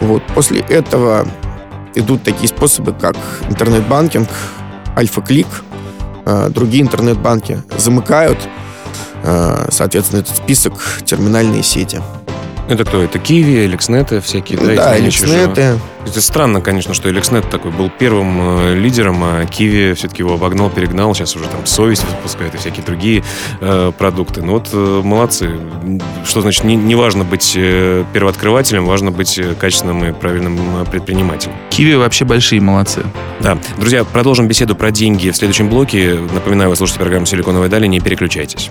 Вот. 0.00 0.22
После 0.34 0.60
этого 0.60 1.26
идут 1.94 2.22
такие 2.22 2.48
способы, 2.48 2.92
как 2.92 3.16
интернет-банкинг, 3.48 4.28
Альфа-Клик, 4.96 5.46
э, 6.24 6.48
другие 6.50 6.82
интернет-банки 6.82 7.62
замыкают, 7.76 8.38
э, 9.22 9.68
соответственно, 9.70 10.20
этот 10.20 10.36
список 10.36 10.74
терминальные 11.04 11.62
сети. 11.62 12.00
Это 12.72 12.86
кто? 12.86 13.02
Это 13.02 13.18
Киви, 13.18 13.66
Эликснеты 13.66 14.22
всякие, 14.22 14.58
да? 14.58 14.74
Да, 14.74 14.98
Эликснеты. 14.98 15.78
Это 16.06 16.22
странно, 16.22 16.62
конечно, 16.62 16.94
что 16.94 17.10
Эликснет 17.10 17.48
такой 17.50 17.70
был 17.70 17.90
первым 17.90 18.38
э, 18.40 18.74
лидером, 18.74 19.22
а 19.22 19.44
Киви 19.44 19.92
все-таки 19.92 20.22
его 20.22 20.34
обогнал, 20.34 20.70
перегнал. 20.70 21.14
Сейчас 21.14 21.36
уже 21.36 21.44
там 21.48 21.66
совесть 21.66 22.02
выпускает 22.08 22.54
и 22.54 22.56
всякие 22.56 22.82
другие 22.82 23.22
э, 23.60 23.92
продукты. 23.98 24.40
Ну 24.40 24.52
вот 24.52 24.70
э, 24.72 25.00
молодцы. 25.04 25.50
Что 26.24 26.40
значит, 26.40 26.64
не, 26.64 26.74
не 26.74 26.94
важно 26.94 27.24
быть 27.24 27.52
э, 27.56 28.04
первооткрывателем, 28.14 28.86
важно 28.86 29.10
быть 29.10 29.38
э, 29.38 29.54
качественным 29.54 30.06
и 30.06 30.12
правильным 30.12 30.58
э, 30.80 30.86
предпринимателем. 30.86 31.54
Киви 31.68 31.94
вообще 31.96 32.24
большие 32.24 32.62
молодцы. 32.62 33.02
Да. 33.40 33.58
Друзья, 33.76 34.04
продолжим 34.04 34.48
беседу 34.48 34.74
про 34.74 34.90
деньги 34.90 35.28
в 35.28 35.36
следующем 35.36 35.68
блоке. 35.68 36.18
Напоминаю, 36.32 36.70
вы 36.70 36.76
слушаете 36.76 37.00
программу 37.00 37.26
«Силиконовая 37.26 37.68
дали», 37.68 37.86
не 37.86 38.00
переключайтесь. 38.00 38.70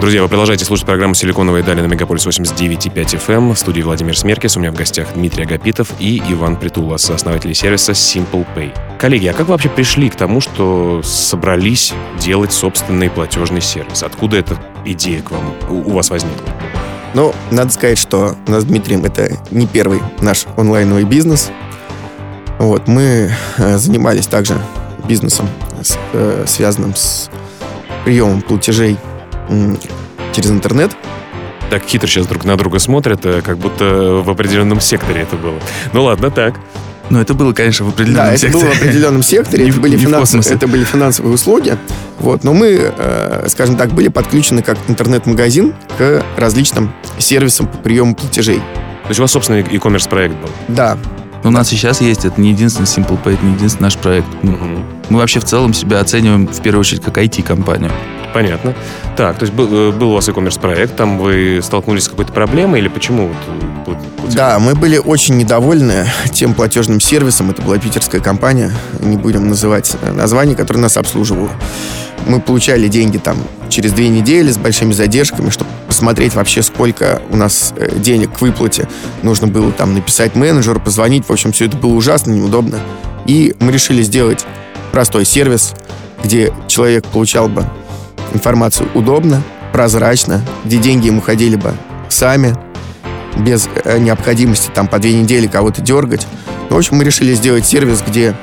Друзья, 0.00 0.22
вы 0.22 0.28
продолжаете 0.28 0.64
слушать 0.64 0.84
программу 0.84 1.14
«Силиконовые 1.14 1.62
дали» 1.62 1.80
на 1.80 1.86
Мегаполис 1.86 2.26
89.5 2.26 2.94
FM. 2.94 3.54
В 3.54 3.58
студии 3.58 3.80
Владимир 3.80 4.18
Смеркис. 4.18 4.56
У 4.56 4.60
меня 4.60 4.72
в 4.72 4.74
гостях 4.74 5.14
Дмитрий 5.14 5.44
Агапитов 5.44 5.92
и 5.98 6.20
Иван 6.28 6.56
Притула, 6.56 6.96
сооснователи 6.98 7.52
сервиса 7.52 7.92
Simple 7.92 8.44
Pay. 8.54 8.98
Коллеги, 8.98 9.28
а 9.28 9.32
как 9.32 9.46
вы 9.46 9.52
вообще 9.52 9.68
пришли 9.68 10.10
к 10.10 10.16
тому, 10.16 10.40
что 10.40 11.00
собрались 11.02 11.94
делать 12.18 12.52
собственный 12.52 13.08
платежный 13.08 13.60
сервис? 13.60 14.02
Откуда 14.02 14.36
эта 14.36 14.58
идея 14.84 15.22
к 15.22 15.30
вам, 15.30 15.54
у 15.70 15.92
вас 15.92 16.10
возникла? 16.10 16.48
Ну, 17.14 17.32
надо 17.50 17.72
сказать, 17.72 17.96
что 17.96 18.36
у 18.46 18.50
нас 18.50 18.62
с 18.64 18.66
Дмитрием 18.66 19.04
это 19.04 19.38
не 19.52 19.66
первый 19.66 20.00
наш 20.20 20.46
онлайновый 20.56 21.04
бизнес. 21.04 21.50
Вот, 22.58 22.88
мы 22.88 23.32
э, 23.56 23.78
занимались 23.78 24.26
также 24.26 24.60
бизнесом, 25.08 25.48
э, 26.12 26.44
связанным 26.46 26.94
с 26.94 27.30
приемом 28.04 28.42
платежей 28.42 28.98
через 30.32 30.50
интернет. 30.50 30.96
Так 31.70 31.84
хитро 31.84 32.06
сейчас 32.06 32.26
друг 32.26 32.44
на 32.44 32.56
друга 32.56 32.78
смотрят, 32.78 33.24
э, 33.24 33.40
как 33.42 33.58
будто 33.58 34.22
в 34.24 34.30
определенном 34.30 34.80
секторе 34.80 35.22
это 35.22 35.36
было. 35.36 35.58
Ну 35.92 36.04
ладно, 36.04 36.30
так. 36.30 36.54
Ну, 37.10 37.20
это 37.20 37.34
было, 37.34 37.52
конечно, 37.52 37.84
в 37.84 37.90
определенном 37.90 38.30
да, 38.30 38.36
секторе. 38.36 38.50
это 38.50 38.58
было 38.58 38.74
в 38.74 38.76
определенном 38.76 39.22
секторе. 39.22 39.68
это, 39.68 39.80
были 39.80 39.96
финансовые, 39.96 40.54
это 40.54 40.66
были 40.66 40.84
финансовые 40.84 41.34
услуги. 41.34 41.76
Вот, 42.18 42.44
но 42.44 42.54
мы, 42.54 42.92
э, 42.96 43.46
скажем 43.48 43.76
так, 43.76 43.92
были 43.92 44.08
подключены 44.08 44.62
как 44.62 44.78
интернет-магазин 44.88 45.74
к 45.98 46.24
различным 46.36 46.92
сервисам 47.18 47.66
по 47.66 47.76
приему 47.78 48.14
платежей. 48.14 48.58
То 48.58 49.08
есть 49.08 49.20
у 49.20 49.22
вас 49.22 49.32
собственный 49.32 49.60
e-commerce 49.60 50.08
проект 50.08 50.34
был? 50.36 50.48
Да. 50.68 50.96
У 51.42 51.50
нас 51.50 51.68
сейчас 51.68 52.00
есть, 52.00 52.24
это 52.24 52.40
не 52.40 52.50
единственный 52.50 52.86
Simple 52.86 53.22
Pay, 53.22 53.34
это 53.34 53.44
не 53.44 53.52
единственный 53.52 53.84
наш 53.84 53.98
проект. 53.98 54.26
Угу. 54.42 54.84
Мы 55.10 55.18
вообще 55.18 55.40
в 55.40 55.44
целом 55.44 55.74
себя 55.74 56.00
оцениваем 56.00 56.46
в 56.46 56.62
первую 56.62 56.80
очередь 56.80 57.02
как 57.02 57.18
IT-компанию. 57.18 57.92
Понятно. 58.34 58.74
Так, 59.16 59.38
то 59.38 59.44
есть 59.44 59.54
был, 59.54 59.68
э, 59.72 59.92
был 59.92 60.10
у 60.10 60.14
вас 60.14 60.26
e-commerce 60.26 60.60
проект, 60.60 60.96
там 60.96 61.18
вы 61.18 61.60
столкнулись 61.62 62.04
с 62.04 62.08
какой-то 62.08 62.32
проблемой 62.32 62.80
или 62.80 62.88
почему? 62.88 63.30
Вот, 63.86 63.96
да, 64.34 64.58
мы 64.58 64.74
были 64.74 64.98
очень 64.98 65.36
недовольны 65.36 66.06
тем 66.32 66.52
платежным 66.52 67.00
сервисом. 67.00 67.50
Это 67.50 67.62
была 67.62 67.78
питерская 67.78 68.20
компания, 68.20 68.72
не 68.98 69.16
будем 69.16 69.46
называть 69.46 69.96
э, 70.02 70.10
название, 70.10 70.56
которое 70.56 70.80
нас 70.80 70.96
обслуживало. 70.96 71.48
Мы 72.26 72.40
получали 72.40 72.88
деньги 72.88 73.18
там 73.18 73.36
через 73.68 73.92
две 73.92 74.08
недели 74.08 74.50
с 74.50 74.58
большими 74.58 74.92
задержками, 74.92 75.50
чтобы 75.50 75.70
посмотреть 75.86 76.34
вообще, 76.34 76.64
сколько 76.64 77.22
у 77.30 77.36
нас 77.36 77.72
э, 77.76 77.98
денег 78.00 78.36
к 78.36 78.40
выплате. 78.40 78.88
Нужно 79.22 79.46
было 79.46 79.70
там 79.70 79.94
написать 79.94 80.34
менеджеру, 80.34 80.80
позвонить. 80.80 81.28
В 81.28 81.30
общем, 81.30 81.52
все 81.52 81.66
это 81.66 81.76
было 81.76 81.94
ужасно, 81.94 82.32
неудобно. 82.32 82.80
И 83.26 83.54
мы 83.60 83.70
решили 83.70 84.02
сделать 84.02 84.44
простой 84.90 85.24
сервис, 85.24 85.72
где 86.24 86.52
человек 86.66 87.06
получал 87.06 87.48
бы 87.48 87.64
информацию 88.34 88.88
удобно, 88.94 89.42
прозрачно, 89.72 90.42
где 90.64 90.76
деньги 90.78 91.06
ему 91.06 91.20
ходили 91.20 91.56
бы 91.56 91.72
сами, 92.08 92.54
без 93.36 93.68
э, 93.84 93.98
необходимости 93.98 94.70
там 94.72 94.86
по 94.86 94.98
две 94.98 95.14
недели 95.14 95.46
кого-то 95.46 95.80
дергать. 95.80 96.26
Ну, 96.70 96.76
в 96.76 96.78
общем, 96.78 96.96
мы 96.96 97.04
решили 97.04 97.34
сделать 97.34 97.66
сервис, 97.66 98.02
где 98.06 98.34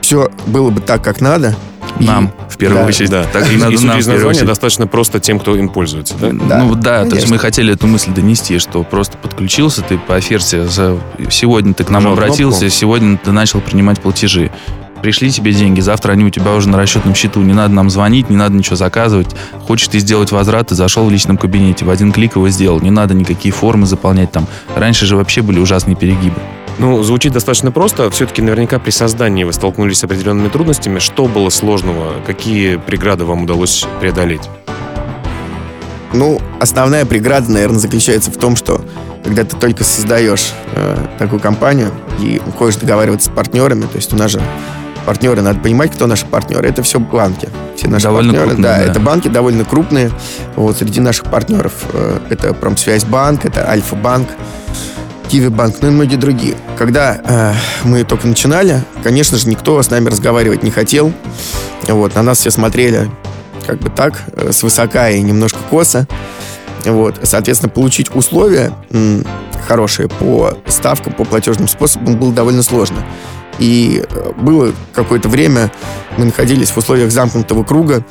все 0.00 0.30
было 0.46 0.70
бы 0.70 0.80
так, 0.80 1.02
как 1.02 1.20
надо. 1.20 1.54
и- 1.98 2.04
Нам, 2.04 2.32
в 2.48 2.56
первую 2.58 2.82
Да, 2.82 2.86
очередь. 2.88 3.10
Да, 3.10 3.24
Так 3.24 3.50
и, 3.50 3.54
и 3.54 3.56
надо 3.56 3.72
и, 3.72 3.76
нам, 3.76 3.76
из 3.76 3.78
в 3.78 3.82
первую 3.82 3.98
названия, 4.14 4.28
очередь. 4.30 4.46
достаточно 4.46 4.86
просто 4.86 5.20
тем, 5.20 5.38
кто 5.40 5.56
им 5.56 5.68
пользуется, 5.70 6.14
да? 6.20 6.30
Да, 6.32 6.58
ну 6.58 6.74
да, 6.74 6.98
то 6.98 7.04
есть 7.04 7.10
конечно. 7.12 7.34
мы 7.34 7.38
хотели 7.38 7.72
эту 7.72 7.86
мысль 7.86 8.10
донести, 8.12 8.58
что 8.58 8.82
просто 8.82 9.16
подключился 9.16 9.82
ты 9.82 9.96
по 9.98 10.16
оферте, 10.16 10.66
за... 10.66 10.98
сегодня 11.30 11.72
ты 11.74 11.84
к 11.84 11.90
нам 11.90 12.02
Нажал 12.02 12.12
обратился, 12.18 12.60
кнопку. 12.60 12.76
сегодня 12.78 13.16
ты 13.18 13.32
начал 13.32 13.60
принимать 13.60 14.00
платежи. 14.00 14.50
Пришли 15.02 15.32
тебе 15.32 15.52
деньги, 15.52 15.80
завтра 15.80 16.12
они 16.12 16.24
у 16.24 16.30
тебя 16.30 16.54
уже 16.54 16.68
на 16.68 16.78
расчетном 16.78 17.16
счету. 17.16 17.42
Не 17.42 17.54
надо 17.54 17.74
нам 17.74 17.90
звонить, 17.90 18.30
не 18.30 18.36
надо 18.36 18.54
ничего 18.54 18.76
заказывать. 18.76 19.34
Хочешь 19.66 19.88
ты 19.88 19.98
сделать 19.98 20.30
возврат, 20.30 20.68
ты 20.68 20.76
зашел 20.76 21.04
в 21.06 21.10
личном 21.10 21.36
кабинете, 21.36 21.84
в 21.84 21.90
один 21.90 22.12
клик 22.12 22.36
его 22.36 22.48
сделал. 22.50 22.80
Не 22.80 22.92
надо 22.92 23.12
никакие 23.12 23.52
формы 23.52 23.86
заполнять 23.86 24.30
там. 24.30 24.46
Раньше 24.76 25.04
же 25.06 25.16
вообще 25.16 25.42
были 25.42 25.58
ужасные 25.58 25.96
перегибы. 25.96 26.36
Ну, 26.78 27.02
звучит 27.02 27.32
достаточно 27.32 27.72
просто. 27.72 28.10
Все-таки 28.10 28.42
наверняка 28.42 28.78
при 28.78 28.90
создании 28.90 29.42
вы 29.42 29.52
столкнулись 29.52 29.98
с 29.98 30.04
определенными 30.04 30.48
трудностями. 30.48 31.00
Что 31.00 31.26
было 31.26 31.50
сложного? 31.50 32.14
Какие 32.24 32.76
преграды 32.76 33.24
вам 33.24 33.42
удалось 33.42 33.84
преодолеть? 34.00 34.48
Ну, 36.12 36.40
основная 36.60 37.06
преграда, 37.06 37.50
наверное, 37.50 37.80
заключается 37.80 38.30
в 38.30 38.36
том, 38.36 38.54
что 38.54 38.80
когда 39.24 39.44
ты 39.44 39.56
только 39.56 39.82
создаешь 39.82 40.52
э, 40.74 40.96
такую 41.18 41.40
компанию 41.40 41.90
и 42.20 42.40
уходишь 42.46 42.76
договариваться 42.76 43.30
с 43.30 43.32
партнерами, 43.32 43.82
то 43.82 43.96
есть 43.96 44.12
у 44.12 44.16
нас 44.16 44.30
же 44.30 44.40
партнеры, 45.02 45.42
надо 45.42 45.60
понимать, 45.60 45.92
кто 45.92 46.06
наши 46.06 46.26
партнеры. 46.26 46.68
Это 46.68 46.82
все 46.82 46.98
банки. 46.98 47.48
Все 47.76 47.88
наши 47.88 48.04
Довольно 48.04 48.32
партнеры, 48.32 48.56
крупные, 48.56 48.72
да, 48.72 48.78
да. 48.78 48.90
это 48.90 49.00
банки 49.00 49.28
довольно 49.28 49.64
крупные. 49.64 50.10
Вот 50.56 50.76
среди 50.78 51.00
наших 51.00 51.30
партнеров 51.30 51.72
э, 51.92 52.18
это 52.30 52.54
Промсвязьбанк, 52.54 53.44
это 53.44 53.68
Альфа-банк, 53.68 54.28
Киви-банк, 55.28 55.76
ну 55.80 55.88
и 55.88 55.90
многие 55.90 56.16
другие. 56.16 56.54
Когда 56.76 57.20
э, 57.24 57.54
мы 57.84 58.04
только 58.04 58.26
начинали, 58.28 58.82
конечно 59.02 59.38
же, 59.38 59.48
никто 59.48 59.82
с 59.82 59.90
нами 59.90 60.08
разговаривать 60.08 60.62
не 60.62 60.70
хотел. 60.70 61.12
Вот, 61.88 62.14
на 62.14 62.22
нас 62.22 62.38
все 62.38 62.50
смотрели 62.50 63.10
как 63.66 63.78
бы 63.78 63.90
так, 63.90 64.22
э, 64.34 64.52
свысока 64.52 65.10
и 65.10 65.20
немножко 65.20 65.58
косо. 65.70 66.06
Вот, 66.84 67.20
соответственно, 67.22 67.70
получить 67.70 68.14
условия 68.14 68.72
м, 68.90 69.24
хорошие 69.66 70.08
по 70.08 70.58
ставкам, 70.66 71.12
по 71.12 71.24
платежным 71.24 71.68
способам 71.68 72.16
было 72.16 72.32
довольно 72.32 72.62
сложно. 72.62 73.04
И 73.62 74.04
э, 74.10 74.32
было 74.38 74.72
какое-то 74.92 75.28
время, 75.28 75.70
мы 76.18 76.24
находились 76.24 76.70
в 76.70 76.76
условиях 76.78 77.12
замкнутого 77.12 77.62
круга, 77.62 78.04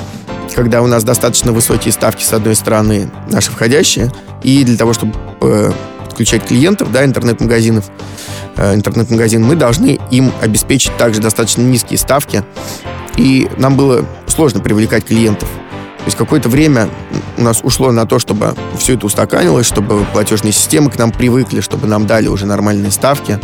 когда 0.55 0.81
у 0.81 0.87
нас 0.87 1.03
достаточно 1.03 1.51
высокие 1.51 1.91
ставки, 1.91 2.23
с 2.23 2.31
одной 2.31 2.55
стороны, 2.55 3.11
наши 3.29 3.51
входящие, 3.51 4.09
и 4.43 4.63
для 4.63 4.77
того, 4.77 4.93
чтобы 4.93 5.13
э, 5.41 5.73
подключать 6.05 6.47
клиентов, 6.47 6.93
да, 6.93 7.03
интернет-магазинов, 7.03 7.91
э, 8.55 8.75
интернет-магазин, 8.75 9.43
мы 9.43 9.57
должны 9.57 9.99
им 10.09 10.31
обеспечить 10.41 10.95
также 10.95 11.19
достаточно 11.19 11.63
низкие 11.63 11.97
ставки, 11.97 12.45
и 13.17 13.49
нам 13.57 13.75
было 13.75 14.05
сложно 14.27 14.61
привлекать 14.61 15.03
клиентов. 15.03 15.49
То 15.97 16.05
есть 16.05 16.17
какое-то 16.17 16.47
время 16.47 16.87
у 17.37 17.41
нас 17.41 17.59
ушло 17.61 17.91
на 17.91 18.05
то, 18.05 18.19
чтобы 18.19 18.55
все 18.79 18.95
это 18.95 19.05
устаканилось, 19.05 19.65
чтобы 19.65 20.05
платежные 20.13 20.53
системы 20.53 20.89
к 20.89 20.97
нам 20.97 21.11
привыкли, 21.11 21.59
чтобы 21.59 21.87
нам 21.87 22.07
дали 22.07 22.29
уже 22.29 22.45
нормальные 22.45 22.91
ставки, 22.91 23.37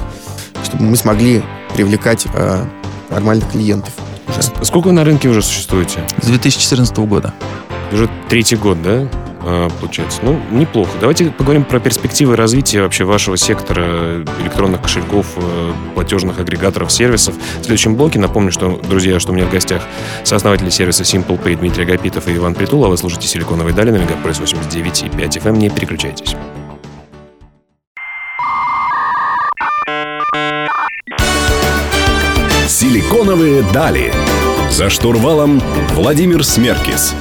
чтобы 0.63 0.85
мы 0.85 0.95
смогли 0.95 1.43
привлекать 1.77 2.25
э, 2.33 2.65
нормальных 3.11 3.51
клиентов. 3.51 3.93
уже. 4.27 4.41
Сколько 4.65 4.87
вы 4.87 4.93
на 4.93 5.05
рынке 5.05 5.29
уже 5.29 5.43
существуете? 5.43 6.01
С 6.21 6.25
2014 6.25 6.97
года. 6.97 7.33
Уже 7.93 8.09
третий 8.27 8.55
год, 8.55 8.81
да? 8.81 9.07
А, 9.41 9.69
Получается. 9.79 10.19
Ну, 10.23 10.39
неплохо. 10.51 10.89
Давайте 10.99 11.25
поговорим 11.29 11.63
про 11.63 11.79
перспективы 11.79 12.35
развития 12.35 12.81
вообще 12.81 13.03
вашего 13.03 13.37
сектора 13.37 14.25
электронных 14.41 14.81
кошельков, 14.81 15.27
э, 15.35 15.71
платежных 15.93 16.39
агрегаторов, 16.39 16.91
сервисов. 16.91 17.35
В 17.35 17.63
следующем 17.63 17.95
блоке 17.95 18.17
напомню, 18.17 18.51
что, 18.51 18.81
друзья, 18.89 19.19
что 19.19 19.31
у 19.31 19.35
меня 19.35 19.45
в 19.45 19.51
гостях 19.51 19.83
сооснователи 20.23 20.71
сервиса 20.71 21.03
SimplePay 21.03 21.57
Дмитрий 21.57 21.83
Агапитов 21.83 22.27
и 22.27 22.35
Иван 22.35 22.55
Притул, 22.55 22.83
а 22.85 22.89
вы 22.89 22.97
слушаете 22.97 23.27
«Силиконовые 23.27 23.75
дали» 23.75 23.91
на 23.91 23.97
Мегаполис 23.97 24.39
89 24.39 25.03
и 25.03 25.09
5 25.09 25.37
FM. 25.37 25.57
Не 25.57 25.69
переключайтесь. 25.69 26.35
Силиконовые 32.79 33.63
дали. 33.73 34.13
За 34.69 34.91
штурвалом 34.91 35.59
Владимир 35.95 36.43
Смеркис. 36.43 37.15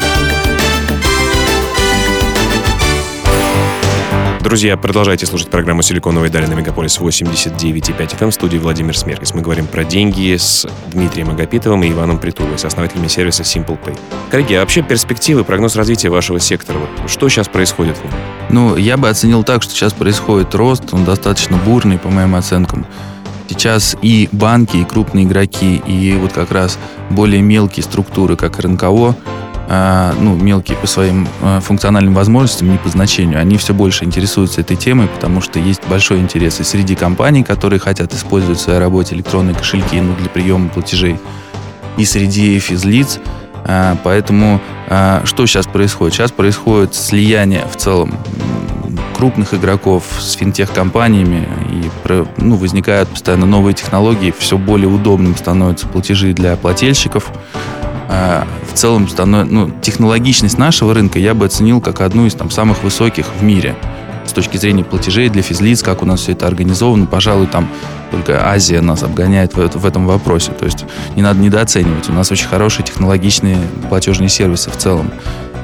Друзья, 4.40 4.76
продолжайте 4.76 5.24
слушать 5.24 5.48
программу 5.48 5.80
«Силиконовые 5.80 6.30
дали» 6.30 6.44
на 6.44 6.52
Мегаполис 6.52 6.98
89,5 7.00 8.18
FM 8.18 8.30
в 8.32 8.34
студии 8.34 8.58
Владимир 8.58 8.98
Смеркис. 8.98 9.32
Мы 9.32 9.40
говорим 9.40 9.66
про 9.66 9.82
деньги 9.84 10.36
с 10.36 10.66
Дмитрием 10.92 11.30
Агапитовым 11.30 11.84
и 11.84 11.90
Иваном 11.90 12.18
Притулой, 12.18 12.58
сооснователями 12.58 13.08
сервиса 13.08 13.42
SimplePay. 13.42 13.98
Коллеги, 14.30 14.52
а 14.52 14.60
вообще 14.60 14.82
перспективы, 14.82 15.42
прогноз 15.42 15.74
развития 15.74 16.10
вашего 16.10 16.38
сектора? 16.38 16.80
Вот 16.80 17.10
что 17.10 17.30
сейчас 17.30 17.48
происходит 17.48 17.96
в 17.96 18.04
нем? 18.04 18.12
Ну, 18.50 18.76
я 18.76 18.98
бы 18.98 19.08
оценил 19.08 19.42
так, 19.42 19.62
что 19.62 19.72
сейчас 19.72 19.94
происходит 19.94 20.54
рост, 20.54 20.92
он 20.92 21.06
достаточно 21.06 21.56
бурный, 21.56 21.96
по 21.96 22.10
моим 22.10 22.34
оценкам. 22.34 22.86
Сейчас 23.48 23.96
и 24.02 24.28
банки, 24.32 24.78
и 24.78 24.84
крупные 24.84 25.24
игроки, 25.24 25.80
и 25.86 26.16
вот 26.20 26.32
как 26.32 26.50
раз 26.50 26.78
более 27.10 27.42
мелкие 27.42 27.84
структуры, 27.84 28.36
как 28.36 28.58
РНКО, 28.58 29.14
а, 29.68 30.14
ну, 30.20 30.36
мелкие 30.36 30.76
по 30.76 30.86
своим 30.86 31.26
а, 31.42 31.60
функциональным 31.60 32.14
возможностям, 32.14 32.70
не 32.70 32.78
по 32.78 32.88
значению, 32.88 33.40
они 33.40 33.56
все 33.56 33.74
больше 33.74 34.04
интересуются 34.04 34.60
этой 34.60 34.76
темой, 34.76 35.08
потому 35.08 35.40
что 35.40 35.58
есть 35.58 35.80
большой 35.88 36.20
интерес 36.20 36.60
и 36.60 36.64
среди 36.64 36.94
компаний, 36.94 37.42
которые 37.42 37.80
хотят 37.80 38.14
использовать 38.14 38.58
в 38.58 38.62
своей 38.62 38.78
работе 38.78 39.14
электронные 39.14 39.54
кошельки 39.54 40.00
ну, 40.00 40.14
для 40.16 40.28
приема 40.28 40.68
платежей, 40.68 41.18
и 41.96 42.04
среди 42.04 42.58
физлиц. 42.58 43.18
А, 43.64 43.96
Поэтому 44.04 44.60
что 45.24 45.46
сейчас 45.46 45.66
происходит? 45.66 46.14
Сейчас 46.14 46.30
происходит 46.30 46.94
слияние 46.94 47.66
в 47.68 47.76
целом 47.76 48.14
крупных 49.16 49.54
игроков 49.54 50.04
с 50.18 50.32
финтех-компаниями, 50.32 51.48
и 51.70 51.90
ну, 52.36 52.56
возникают 52.56 53.08
постоянно 53.08 53.46
новые 53.46 53.72
технологии, 53.72 54.34
все 54.36 54.58
более 54.58 54.88
удобным 54.88 55.34
становятся 55.36 55.86
платежи 55.86 56.34
для 56.34 56.54
плательщиков. 56.56 57.32
А, 58.08 58.46
В 58.70 58.74
целом, 58.76 59.08
ну, 59.24 59.70
технологичность 59.80 60.58
нашего 60.58 60.92
рынка 60.92 61.18
я 61.18 61.32
бы 61.32 61.46
оценил 61.46 61.80
как 61.80 62.02
одну 62.02 62.26
из 62.26 62.34
там, 62.34 62.50
самых 62.50 62.82
высоких 62.82 63.26
в 63.40 63.42
мире 63.42 63.74
с 64.26 64.32
точки 64.32 64.58
зрения 64.58 64.84
платежей 64.84 65.30
для 65.30 65.40
физлиц, 65.40 65.82
как 65.82 66.02
у 66.02 66.04
нас 66.04 66.20
все 66.20 66.32
это 66.32 66.46
организовано. 66.46 67.06
Пожалуй, 67.06 67.46
там 67.46 67.68
только 68.10 68.46
Азия 68.50 68.80
нас 68.82 69.02
обгоняет 69.02 69.54
в, 69.54 69.78
в 69.78 69.86
этом 69.86 70.06
вопросе. 70.06 70.52
То 70.52 70.66
есть 70.66 70.84
не 71.14 71.22
надо 71.22 71.40
недооценивать. 71.40 72.10
У 72.10 72.12
нас 72.12 72.30
очень 72.30 72.48
хорошие 72.48 72.84
технологичные 72.84 73.58
платежные 73.88 74.28
сервисы 74.28 74.70
в 74.70 74.76
целом. 74.76 75.10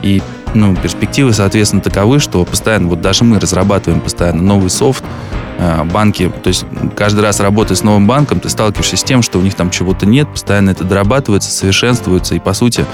И 0.02 0.22
ну, 0.54 0.76
перспективы, 0.76 1.32
соответственно, 1.32 1.82
таковы, 1.82 2.18
что 2.18 2.44
постоянно, 2.44 2.88
вот 2.88 3.00
даже 3.00 3.24
мы 3.24 3.40
разрабатываем 3.40 4.00
постоянно 4.00 4.42
новый 4.42 4.70
софт, 4.70 5.04
банки, 5.92 6.30
то 6.42 6.48
есть 6.48 6.64
каждый 6.96 7.20
раз 7.20 7.40
работая 7.40 7.74
с 7.74 7.82
новым 7.82 8.06
банком, 8.06 8.40
ты 8.40 8.48
сталкиваешься 8.48 8.96
с 8.96 9.02
тем, 9.02 9.22
что 9.22 9.38
у 9.38 9.42
них 9.42 9.54
там 9.54 9.70
чего-то 9.70 10.06
нет, 10.06 10.28
постоянно 10.28 10.70
это 10.70 10.84
дорабатывается, 10.84 11.50
совершенствуется, 11.50 12.34
и 12.34 12.38
по 12.38 12.52
сути 12.52 12.84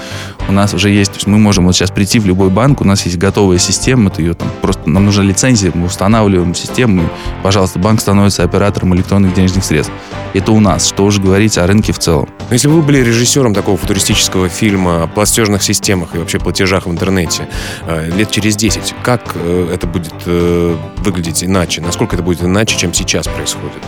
у 0.47 0.51
нас 0.51 0.73
уже 0.73 0.89
есть, 0.89 1.11
то 1.11 1.17
есть 1.17 1.27
мы 1.27 1.37
можем 1.37 1.65
вот 1.65 1.75
сейчас 1.75 1.91
прийти 1.91 2.19
в 2.19 2.25
любой 2.25 2.49
банк, 2.49 2.81
у 2.81 2.85
нас 2.85 3.05
есть 3.05 3.17
готовая 3.17 3.57
система, 3.57 4.09
это 4.09 4.21
ее 4.21 4.33
там 4.33 4.49
просто, 4.61 4.89
нам 4.89 5.05
нужна 5.05 5.23
лицензия, 5.23 5.71
мы 5.73 5.85
устанавливаем 5.85 6.53
систему, 6.55 7.03
и, 7.03 7.05
пожалуйста, 7.43 7.79
банк 7.79 8.01
становится 8.01 8.43
оператором 8.43 8.95
электронных 8.95 9.33
денежных 9.33 9.63
средств. 9.63 9.93
Это 10.33 10.51
у 10.51 10.59
нас, 10.59 10.87
что 10.87 11.05
уже 11.05 11.21
говорить 11.21 11.57
о 11.57 11.65
рынке 11.65 11.91
в 11.91 11.99
целом. 11.99 12.29
Если 12.51 12.67
бы 12.67 12.75
вы 12.75 12.81
были 12.81 12.99
режиссером 12.99 13.53
такого 13.53 13.77
футуристического 13.77 14.49
фильма 14.49 15.03
о 15.03 15.07
платежных 15.07 15.63
системах 15.63 16.15
и 16.15 16.17
вообще 16.17 16.39
платежах 16.39 16.85
в 16.85 16.91
интернете 16.91 17.47
э, 17.87 18.09
лет 18.15 18.31
через 18.31 18.55
10, 18.55 18.95
как 19.03 19.21
э, 19.35 19.71
это 19.73 19.87
будет 19.87 20.13
э, 20.25 20.75
выглядеть 20.97 21.43
иначе? 21.43 21.81
Насколько 21.81 22.15
это 22.15 22.23
будет 22.23 22.43
иначе, 22.43 22.58
чем 22.65 22.93
сейчас 22.93 23.27
происходит? 23.27 23.81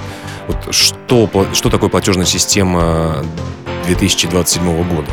Вот 0.48 0.74
что, 0.74 1.30
что 1.54 1.70
такое 1.70 1.90
платежная 1.90 2.26
система 2.26 3.24
2027 3.88 4.84
года? 4.90 5.08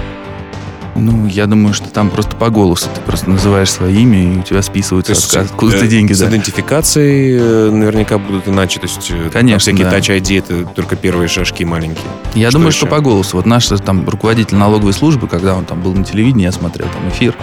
Ну, 1.00 1.26
я 1.26 1.46
думаю, 1.46 1.74
что 1.74 1.88
там 1.88 2.10
просто 2.10 2.36
по 2.36 2.50
голосу 2.50 2.88
ты 2.92 3.00
просто 3.00 3.30
называешь 3.30 3.70
свое 3.70 3.94
имя, 4.00 4.34
и 4.34 4.38
у 4.38 4.42
тебя 4.42 4.62
списываются 4.62 5.12
То 5.12 5.18
есть, 5.18 5.36
откуда 5.36 5.76
э, 5.76 5.80
ты 5.80 5.86
деньги, 5.86 6.12
С 6.12 6.18
да. 6.18 6.28
идентификацией 6.28 7.38
э, 7.38 7.70
наверняка 7.70 8.18
будут 8.18 8.48
иначе. 8.48 8.80
То 8.80 8.86
есть 8.86 9.10
э, 9.10 9.30
Конечно, 9.32 9.58
всякие 9.60 9.88
да. 9.88 9.96
Touch 9.96 10.20
ID 10.20 10.38
это 10.38 10.64
только 10.74 10.96
первые 10.96 11.28
шажки 11.28 11.64
маленькие. 11.64 12.04
Я 12.34 12.48
Что 12.50 12.58
думаю, 12.58 12.70
еще? 12.70 12.78
что 12.78 12.86
по 12.86 13.00
голосу. 13.00 13.36
Вот 13.36 13.46
наш 13.46 13.66
там 13.66 14.08
руководитель 14.08 14.56
налоговой 14.56 14.92
службы, 14.92 15.28
когда 15.28 15.54
он 15.54 15.64
там 15.64 15.80
был 15.80 15.94
на 15.94 16.04
телевидении, 16.04 16.44
я 16.44 16.52
смотрел 16.52 16.88
там 16.88 17.08
эфир, 17.08 17.34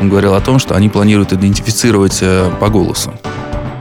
он 0.00 0.08
говорил 0.08 0.34
о 0.34 0.40
том, 0.40 0.58
что 0.58 0.74
они 0.74 0.88
планируют 0.88 1.32
идентифицировать 1.32 2.18
э, 2.22 2.50
по 2.60 2.68
голосу. 2.68 3.12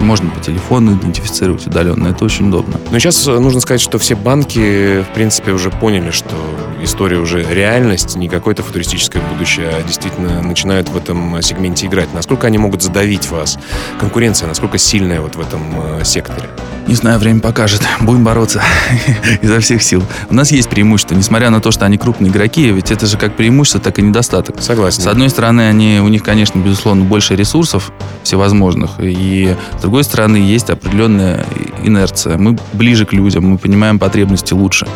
Можно 0.02 0.30
по 0.32 0.40
телефону 0.40 0.94
идентифицировать 0.94 1.66
удаленно. 1.68 2.08
Это 2.08 2.26
очень 2.26 2.48
удобно. 2.50 2.76
Но 2.92 3.00
сейчас 3.00 3.28
э, 3.28 3.40
нужно 3.40 3.62
сказать, 3.62 3.82
что 3.82 4.00
все 4.00 4.16
банки, 4.16 5.04
в 5.04 5.14
принципе, 5.14 5.52
уже 5.52 5.70
поняли, 5.70 6.12
что 6.12 6.36
история 6.82 7.18
уже 7.18 7.44
реальность, 7.44 8.16
не 8.16 8.28
какое-то 8.28 8.64
футуристическое 8.64 9.22
будущее, 9.22 9.70
а 9.70 9.84
действительно 9.84 10.42
начинают 10.42 10.90
в 10.90 10.98
этом 10.98 11.42
сегменте 11.42 11.86
играть. 11.86 12.14
Насколько 12.14 12.48
они 12.48 12.58
могут 12.58 12.82
задавить 12.82 13.30
вас? 13.30 13.60
Конкуренция, 14.00 14.48
насколько 14.48 14.78
сильная 14.78 15.22
вот 15.22 15.36
в 15.36 15.40
этом 15.40 15.62
э, 16.00 16.04
секторе? 16.04 16.50
Не 16.88 16.96
знаю, 16.96 17.20
время 17.20 17.40
покажет. 17.40 17.82
Будем 18.02 18.24
бороться 18.24 18.62
изо 19.42 19.60
всех 19.60 19.82
сил. 19.84 20.04
У 20.30 20.36
нас 20.36 20.52
есть 20.52 20.70
преимущество, 20.70 21.16
несмотря 21.16 21.50
на 21.50 21.62
то, 21.62 21.72
что 21.72 21.86
они 21.86 21.98
крупные 21.98 22.32
игроки, 22.32 22.72
ведь 22.72 22.92
это 22.92 23.06
же 23.06 23.18
как 23.18 23.36
преимущество, 23.36 23.80
так 23.80 24.00
и 24.00 24.02
недостаток. 24.02 24.62
Согласен. 24.62 25.02
С 25.02 25.08
одной 25.08 25.30
стороны, 25.30 25.62
они, 25.62 26.00
у 26.02 26.08
них, 26.08 26.24
конечно, 26.24 26.60
безусловно, 26.60 27.04
больше 27.04 27.36
ресурсов 27.36 27.92
всевозможных, 28.24 29.00
и 29.00 29.56
с 29.78 29.82
другой 29.82 30.04
стороны, 30.04 30.38
есть 30.38 30.70
определенная 30.70 31.46
инерция. 31.84 32.38
Мы 32.38 32.58
ближе 32.74 33.06
к 33.06 33.14
людям, 33.14 33.46
мы 33.46 33.58
понимаем 33.58 34.00
потребности 34.00 34.54
лучше. 34.54 34.88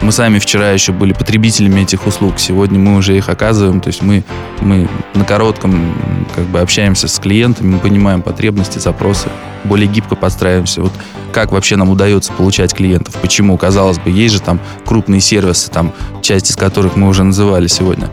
Мы 0.00 0.12
сами 0.12 0.38
вчера 0.38 0.70
еще 0.70 0.92
были 0.92 1.12
потребителями 1.12 1.80
этих 1.80 2.06
услуг, 2.06 2.38
сегодня 2.38 2.78
мы 2.78 2.96
уже 2.96 3.16
их 3.16 3.28
оказываем, 3.28 3.80
то 3.80 3.88
есть 3.88 4.00
мы, 4.00 4.24
мы 4.60 4.88
на 5.14 5.24
коротком 5.24 5.94
как 6.34 6.44
бы 6.46 6.60
общаемся 6.60 7.08
с 7.08 7.18
клиентами, 7.18 7.74
мы 7.74 7.78
понимаем 7.78 8.22
потребности, 8.22 8.78
запросы, 8.78 9.28
более 9.64 9.88
гибко 9.88 10.14
подстраиваемся. 10.14 10.82
Вот 10.82 10.92
как 11.32 11.52
вообще 11.52 11.76
нам 11.76 11.90
удается 11.90 12.32
получать 12.32 12.74
клиентов, 12.74 13.16
почему, 13.20 13.56
казалось 13.58 13.98
бы, 13.98 14.10
есть 14.10 14.34
же 14.34 14.40
там 14.40 14.60
крупные 14.86 15.20
сервисы, 15.20 15.70
там, 15.70 15.92
часть 16.22 16.50
из 16.50 16.56
которых 16.56 16.96
мы 16.96 17.08
уже 17.08 17.24
называли 17.24 17.66
сегодня. 17.66 18.08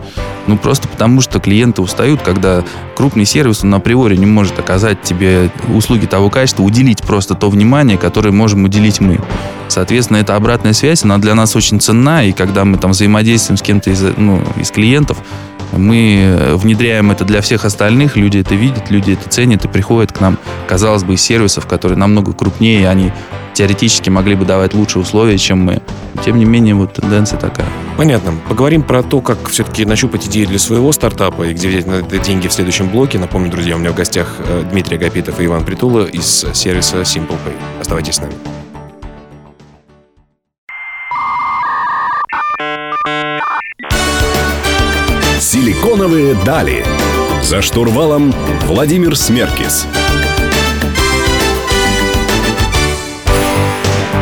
Ну, 0.46 0.56
просто 0.56 0.88
потому, 0.88 1.20
что 1.20 1.40
клиенты 1.40 1.82
устают, 1.82 2.20
когда 2.22 2.64
крупный 2.94 3.24
сервис, 3.24 3.64
он 3.64 3.74
априори 3.74 4.16
не 4.16 4.26
может 4.26 4.58
оказать 4.58 5.02
тебе 5.02 5.50
услуги 5.74 6.06
того 6.06 6.30
качества, 6.30 6.62
уделить 6.62 7.02
просто 7.02 7.34
то 7.34 7.48
внимание, 7.48 7.96
которое 7.96 8.32
можем 8.32 8.64
уделить 8.64 9.00
мы. 9.00 9.20
Соответственно, 9.76 10.16
эта 10.16 10.36
обратная 10.36 10.72
связь, 10.72 11.04
она 11.04 11.18
для 11.18 11.34
нас 11.34 11.54
очень 11.54 11.80
ценна, 11.80 12.26
и 12.26 12.32
когда 12.32 12.64
мы 12.64 12.78
там 12.78 12.92
взаимодействуем 12.92 13.58
с 13.58 13.62
кем-то 13.62 13.90
из, 13.90 14.02
ну, 14.16 14.42
из 14.56 14.70
клиентов, 14.70 15.18
мы 15.72 16.54
внедряем 16.54 17.10
это 17.10 17.26
для 17.26 17.42
всех 17.42 17.66
остальных, 17.66 18.16
люди 18.16 18.38
это 18.38 18.54
видят, 18.54 18.90
люди 18.90 19.12
это 19.12 19.28
ценят 19.28 19.66
и 19.66 19.68
приходят 19.68 20.12
к 20.12 20.20
нам, 20.22 20.38
казалось 20.66 21.04
бы, 21.04 21.12
из 21.12 21.20
сервисов, 21.20 21.66
которые 21.66 21.98
намного 21.98 22.32
крупнее, 22.32 22.88
они 22.88 23.12
теоретически 23.52 24.08
могли 24.08 24.34
бы 24.34 24.46
давать 24.46 24.72
лучшие 24.72 25.02
условия, 25.02 25.36
чем 25.36 25.58
мы. 25.58 25.82
Тем 26.24 26.38
не 26.38 26.46
менее, 26.46 26.74
вот 26.74 26.94
тенденция 26.94 27.38
такая. 27.38 27.68
Понятно. 27.98 28.32
Поговорим 28.48 28.82
про 28.82 29.02
то, 29.02 29.20
как 29.20 29.50
все-таки 29.50 29.84
нащупать 29.84 30.26
идею 30.26 30.48
для 30.48 30.58
своего 30.58 30.90
стартапа 30.90 31.42
и 31.42 31.52
где 31.52 31.68
взять 31.68 31.86
на 31.86 31.96
это 31.96 32.16
деньги 32.16 32.48
в 32.48 32.52
следующем 32.54 32.88
блоке. 32.88 33.18
Напомню, 33.18 33.50
друзья, 33.50 33.76
у 33.76 33.78
меня 33.78 33.92
в 33.92 33.94
гостях 33.94 34.36
э, 34.38 34.64
Дмитрий 34.70 34.96
Агапитов 34.96 35.38
и 35.38 35.44
Иван 35.44 35.64
Притула 35.66 36.06
из 36.06 36.46
сервиса 36.54 37.02
Simple 37.02 37.36
Pay. 37.44 37.52
Оставайтесь 37.78 38.14
с 38.14 38.20
нами. 38.22 38.55
Силиконовые 45.56 46.34
дали. 46.44 46.84
За 47.42 47.62
штурвалом 47.62 48.34
Владимир 48.66 49.16
Смеркис. 49.16 49.86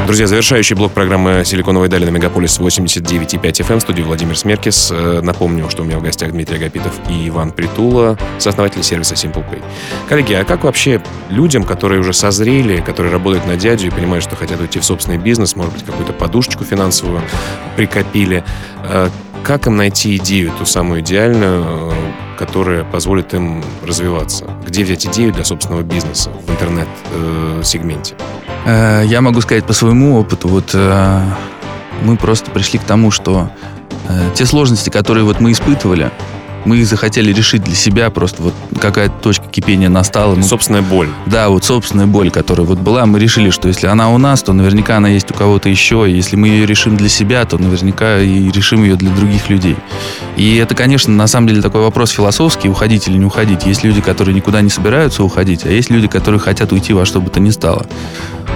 Друзья, 0.07 0.29
завершающий 0.29 0.77
блок 0.77 0.92
программы 0.92 1.42
«Силиконовые 1.44 1.90
дали» 1.90 2.05
на 2.05 2.11
Мегаполис 2.11 2.61
89,5 2.61 3.40
FM 3.42 3.81
студии 3.81 4.03
Владимир 4.03 4.38
Смеркис. 4.38 4.92
Э, 4.92 5.23
напомню, 5.23 5.68
что 5.70 5.83
у 5.83 5.85
меня 5.85 5.99
в 5.99 6.05
гостях 6.05 6.31
Дмитрий 6.31 6.59
Агапитов 6.59 6.92
и 7.11 7.29
Иван 7.29 7.51
Притула, 7.51 8.16
сооснователи 8.38 8.83
сервиса 8.83 9.14
Simple 9.14 9.44
Pay. 9.51 9.61
Коллеги, 10.09 10.35
а 10.35 10.44
как 10.44 10.62
вообще 10.62 11.03
людям, 11.31 11.64
которые 11.64 12.01
уже 12.01 12.12
созрели, 12.12 12.81
которые 12.81 13.12
работают 13.12 13.44
на 13.49 13.57
дядю 13.57 13.88
и 13.88 13.90
понимают, 13.90 14.23
что 14.23 14.37
хотят 14.37 14.61
уйти 14.61 14.79
в 14.79 14.85
собственный 14.85 15.18
бизнес, 15.18 15.57
может 15.57 15.73
быть, 15.73 15.85
какую-то 15.85 16.12
подушечку 16.12 16.62
финансовую 16.62 17.23
прикопили, 17.75 18.44
э, 18.85 19.09
как 19.44 19.66
им 19.66 19.76
найти 19.76 20.16
идею, 20.16 20.52
ту 20.59 20.64
самую 20.64 21.00
идеальную, 21.00 21.64
э, 21.64 21.92
которая 22.38 22.83
позволит 22.83 23.35
им 23.35 23.62
развиваться? 23.87 24.46
Где 24.66 24.83
взять 24.85 25.07
идею 25.07 25.33
для 25.33 25.44
собственного 25.44 25.83
бизнеса 25.83 26.30
в 26.46 26.50
интернет-сегменте? 26.50 28.14
Э, 28.64 29.02
я 29.04 29.20
могу 29.20 29.40
сказать 29.42 29.64
по 29.66 29.74
своему 29.74 30.18
опыту, 30.18 30.48
вот 30.48 30.70
э, 30.72 31.20
мы 32.02 32.16
просто 32.16 32.50
пришли 32.50 32.78
к 32.78 32.85
тому, 32.85 33.11
что 33.11 33.50
те 34.35 34.44
сложности, 34.44 34.90
которые 34.90 35.24
вот 35.24 35.40
мы 35.40 35.52
испытывали, 35.52 36.11
мы 36.64 36.85
захотели 36.85 37.33
решить 37.33 37.62
для 37.64 37.74
себя, 37.74 38.11
просто 38.11 38.42
вот 38.42 38.55
какая-то 38.81 39.14
точка 39.22 39.46
кипения 39.46 39.88
настала. 39.88 40.35
Ну, 40.35 40.42
собственная 40.42 40.83
боль. 40.83 41.09
Да, 41.27 41.48
вот 41.48 41.64
собственная 41.64 42.07
боль, 42.07 42.31
которая 42.31 42.66
вот 42.66 42.79
была, 42.79 43.07
мы 43.07 43.18
решили, 43.18 43.50
что 43.50 43.68
если 43.68 43.87
она 43.87 44.11
у 44.11 44.18
нас, 44.18 44.42
то 44.42 44.53
наверняка 44.53 44.96
она 44.96 45.09
есть 45.09 45.31
у 45.31 45.35
кого-то 45.35 45.68
еще, 45.68 46.09
и 46.09 46.14
если 46.14 46.37
мы 46.37 46.48
ее 46.48 46.66
решим 46.66 46.96
для 46.96 47.09
себя, 47.09 47.44
то 47.44 47.59
наверняка 47.59 48.18
и 48.18 48.50
решим 48.50 48.83
ее 48.83 48.96
для 48.96 49.11
других 49.11 49.48
людей. 49.50 49.77
И 50.37 50.57
это, 50.57 50.74
конечно, 50.74 51.12
на 51.12 51.27
самом 51.27 51.48
деле 51.48 51.62
такой 51.62 51.83
вопрос 51.83 52.11
философский, 52.11 52.68
уходить 52.68 53.09
или 53.09 53.16
не 53.16 53.24
уходить. 53.24 53.66
Есть 53.66 53.85
люди, 53.85 54.00
которые 54.00 54.35
никуда 54.35 54.61
не 54.61 54.70
собираются 54.70 55.22
уходить, 55.22 55.64
а 55.64 55.70
есть 55.70 55.90
люди, 55.90 56.09
которые 56.09 56.40
хотят 56.40 56.72
уйти 56.72 56.92
во 56.92 57.05
что 57.05 57.20
бы 57.20 57.31
то 57.31 57.40
ни 57.40 57.50
стало. 57.50 57.87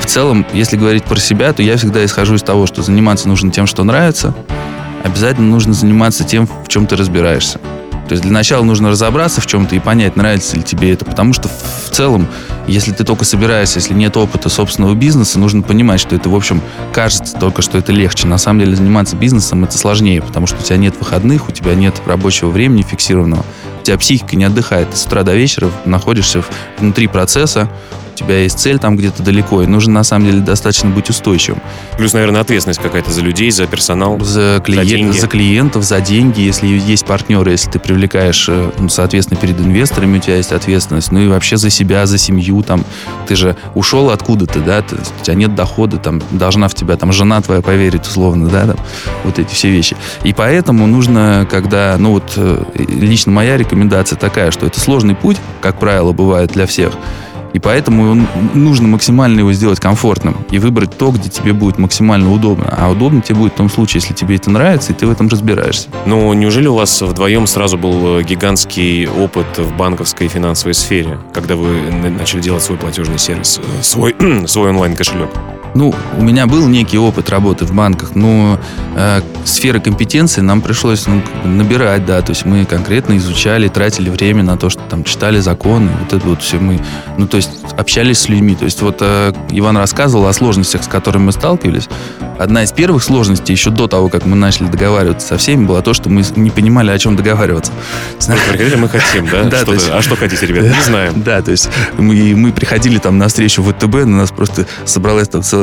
В 0.01 0.07
целом, 0.07 0.47
если 0.53 0.77
говорить 0.77 1.05
про 1.05 1.19
себя, 1.19 1.53
то 1.53 1.63
я 1.63 1.77
всегда 1.77 2.05
исхожу 2.05 2.35
из 2.37 2.43
того, 2.43 2.67
что 2.67 2.83
заниматься 2.83 3.29
нужно 3.29 3.51
тем, 3.51 3.67
что 3.67 3.85
нравится, 3.85 4.35
обязательно 5.05 5.49
нужно 5.49 5.73
заниматься 5.73 6.25
тем, 6.25 6.47
в 6.47 6.69
чем 6.69 6.87
ты 6.87 6.97
разбираешься. 6.97 7.61
То 8.09 8.13
есть 8.13 8.23
для 8.23 8.33
начала 8.33 8.65
нужно 8.65 8.89
разобраться 8.89 9.43
в 9.43 9.47
чем-то 9.47 9.77
и 9.77 9.79
понять, 9.79 10.17
нравится 10.17 10.57
ли 10.57 10.63
тебе 10.63 10.93
это. 10.93 11.05
Потому 11.05 11.35
что 11.35 11.49
в 11.49 11.91
целом, 11.91 12.27
если 12.67 12.93
ты 12.93 13.05
только 13.05 13.27
собираешься, 13.27 13.79
если 13.79 13.93
нет 13.93 14.17
опыта 14.17 14.49
собственного 14.49 14.95
бизнеса, 14.95 15.39
нужно 15.39 15.63
понимать, 15.63 16.01
что 16.01 16.17
это, 16.17 16.31
в 16.31 16.35
общем, 16.35 16.63
кажется 16.93 17.37
только, 17.39 17.61
что 17.61 17.77
это 17.77 17.93
легче. 17.93 18.27
На 18.27 18.39
самом 18.39 18.61
деле 18.61 18.75
заниматься 18.77 19.15
бизнесом 19.15 19.65
это 19.65 19.77
сложнее, 19.77 20.23
потому 20.23 20.47
что 20.47 20.57
у 20.57 20.63
тебя 20.63 20.79
нет 20.79 20.95
выходных, 20.99 21.49
у 21.49 21.53
тебя 21.53 21.75
нет 21.75 22.01
рабочего 22.07 22.49
времени 22.49 22.81
фиксированного, 22.81 23.45
у 23.81 23.85
тебя 23.85 23.99
психика 23.99 24.37
не 24.37 24.45
отдыхает. 24.45 24.91
Ты 24.91 24.97
с 24.97 25.05
утра 25.05 25.23
до 25.23 25.35
вечера 25.35 25.71
находишься 25.85 26.43
внутри 26.79 27.09
процесса, 27.09 27.69
тебя 28.19 28.39
есть 28.41 28.59
цель 28.59 28.79
там 28.79 28.97
где-то 28.97 29.23
далеко, 29.23 29.63
и 29.63 29.67
нужно 29.67 29.95
на 29.95 30.05
самом 30.05 30.27
деле 30.27 30.41
достаточно 30.41 30.91
быть 30.91 31.11
устойчивым. 31.11 31.61
Плюс, 31.97 32.13
наверное, 32.13 32.41
ответственность 32.41 32.81
какая-то 32.81 33.11
за 33.11 33.21
людей, 33.23 33.51
за 33.51 33.67
персонал, 33.67 34.21
за, 34.21 34.61
клиент, 34.65 34.89
за, 34.89 34.97
деньги. 34.97 35.19
за 35.19 35.27
клиентов, 35.27 35.85
за 35.85 36.01
деньги, 36.01 36.41
если 36.41 36.67
есть 36.67 37.07
партнеры, 37.07 37.53
если 37.53 37.71
ты 37.71 37.79
привлекаешь, 37.79 38.49
э, 38.49 38.71
ну, 38.79 38.89
соответственно, 38.89 39.41
перед 39.41 39.59
инвесторами 39.61 40.19
у 40.19 40.21
тебя 40.21 40.37
есть 40.37 40.53
ответственность, 40.53 41.13
ну 41.13 41.21
и 41.21 41.29
вообще 41.29 41.57
за 41.57 41.71
себя, 41.71 42.07
за 42.07 42.19
семью, 42.19 42.63
там, 42.63 42.85
ты 43.27 43.37
же 43.37 43.57
ушел 43.75 44.11
откуда-то, 44.11 44.61
да, 44.61 44.83
ты, 44.83 44.97
у 44.97 45.25
тебя 45.25 45.35
нет 45.35 45.55
дохода, 45.55 45.99
там, 45.99 46.23
должна 46.31 46.69
в 46.69 46.75
тебя 46.75 46.97
там 46.97 47.13
жена 47.13 47.41
твоя 47.41 47.61
поверить, 47.61 48.07
условно, 48.07 48.49
да, 48.49 48.67
там, 48.67 48.77
вот 49.25 49.39
эти 49.39 49.53
все 49.55 49.71
вещи. 49.71 49.97
И 50.25 50.33
поэтому 50.33 50.87
нужно, 50.87 51.47
когда, 51.51 51.97
ну 51.99 52.13
вот, 52.13 52.33
э, 52.37 52.65
лично 52.75 53.33
моя 53.33 53.57
рекомендация 53.57 54.17
такая, 54.17 54.51
что 54.51 54.67
это 54.67 54.81
сложный 54.81 55.15
путь, 55.15 55.37
как 55.61 55.79
правило, 55.79 56.13
бывает 56.13 56.53
для 56.53 56.67
всех, 56.67 56.93
и 57.53 57.59
поэтому 57.59 58.27
нужно 58.55 58.89
максимально 58.89 59.41
его 59.41 59.53
сделать 59.53 59.81
комфортным 59.81 60.37
и 60.51 60.59
выбрать 60.59 60.97
то, 60.97 61.11
где 61.11 61.29
тебе 61.29 61.53
будет 61.53 61.79
максимально 61.79 62.33
удобно. 62.33 62.75
А 62.77 62.91
удобно 62.91 63.21
тебе 63.21 63.37
будет 63.37 63.53
в 63.55 63.57
том 63.57 63.71
случае, 63.71 64.01
если 64.03 64.15
тебе 64.15 64.37
это 64.37 64.51
нравится, 64.51 64.93
и 64.93 64.95
ты 64.95 65.07
в 65.07 65.11
этом 65.11 65.29
разбираешься. 65.29 65.89
Ну, 66.07 66.33
неужели 66.33 66.67
у 66.67 66.75
вас 66.75 67.01
вдвоем 67.03 67.47
сразу 67.47 67.79
был 67.79 68.19
э, 68.19 68.23
гигантский 68.23 69.09
опыт 69.09 69.59
в 69.59 69.77
банковской 69.77 70.29
финансовой 70.29 70.75
сфере, 70.75 71.19
когда 71.33 71.57
вы 71.57 71.91
начали 72.11 72.41
делать 72.41 72.63
свой 72.63 72.79
платежный 72.79 73.19
сервис, 73.19 73.61
э, 73.63 73.83
свой, 73.83 74.15
свой 74.47 74.71
онлайн-кошелек? 74.71 75.31
Ну, 75.75 75.95
у 76.17 76.23
меня 76.23 76.47
был 76.47 76.67
некий 76.69 76.99
опыт 76.99 77.31
работы 77.31 77.65
в 77.65 77.73
банках, 77.73 78.15
но 78.15 78.59
э, 78.97 79.21
сферы 79.45 79.81
компетенции 79.81 80.41
нам 80.41 80.61
пришлось 80.61 81.07
ну, 81.07 81.23
набирать, 81.45 82.07
да, 82.07 82.21
то 82.23 82.31
есть 82.31 82.45
мы 82.45 82.65
конкретно 82.65 83.17
изучали, 83.17 83.69
тратили 83.69 84.11
время 84.11 84.43
на 84.43 84.57
то, 84.57 84.71
что 84.71 84.81
там 84.83 85.05
читали 85.05 85.41
законы, 85.41 85.91
вот 86.01 86.13
это 86.13 86.27
вот 86.27 86.43
все 86.43 86.59
мы, 86.59 86.81
ну, 87.17 87.27
то 87.27 87.37
есть 87.37 87.51
общались 87.77 88.21
с 88.21 88.29
людьми, 88.29 88.55
то 88.55 88.65
есть 88.65 88.81
вот 88.83 88.99
э, 89.01 89.33
Иван 89.51 89.77
рассказывал 89.77 90.27
о 90.27 90.33
сложностях, 90.33 90.83
с 90.83 90.89
которыми 90.89 91.25
мы 91.25 91.33
сталкивались. 91.33 91.89
Одна 92.39 92.63
из 92.63 92.71
первых 92.71 93.03
сложностей, 93.03 93.53
еще 93.53 93.71
до 93.71 93.89
того, 93.89 94.09
как 94.09 94.25
мы 94.25 94.37
начали 94.37 94.69
договариваться 94.69 95.27
со 95.27 95.39
всеми, 95.39 95.65
была 95.65 95.83
то, 95.83 95.93
что 95.93 96.09
мы 96.09 96.25
не 96.37 96.51
понимали, 96.51 96.93
о 96.93 96.99
чем 96.99 97.17
договариваться. 97.17 97.73
Приходили, 98.25 98.77
мы 98.77 98.89
хотим, 98.89 99.27
да? 99.27 99.43
да 99.51 99.63
что 99.63 99.73
есть, 99.73 99.91
а 99.91 100.01
что 100.03 100.15
хотите, 100.15 100.47
ребята, 100.47 100.69
не 100.69 100.81
знаем. 100.85 101.21
Да, 101.23 101.43
то 101.43 101.51
есть 101.51 101.69
мы, 101.97 102.37
мы 102.37 102.53
приходили 102.53 102.99
там 102.99 103.19
на 103.19 103.27
встречу 103.27 103.61
в 103.61 103.73
ВТБ, 103.73 103.95
на 103.95 104.19
нас 104.19 104.31
просто 104.31 104.67
собралась 104.85 105.29
там 105.29 105.43
целая 105.43 105.58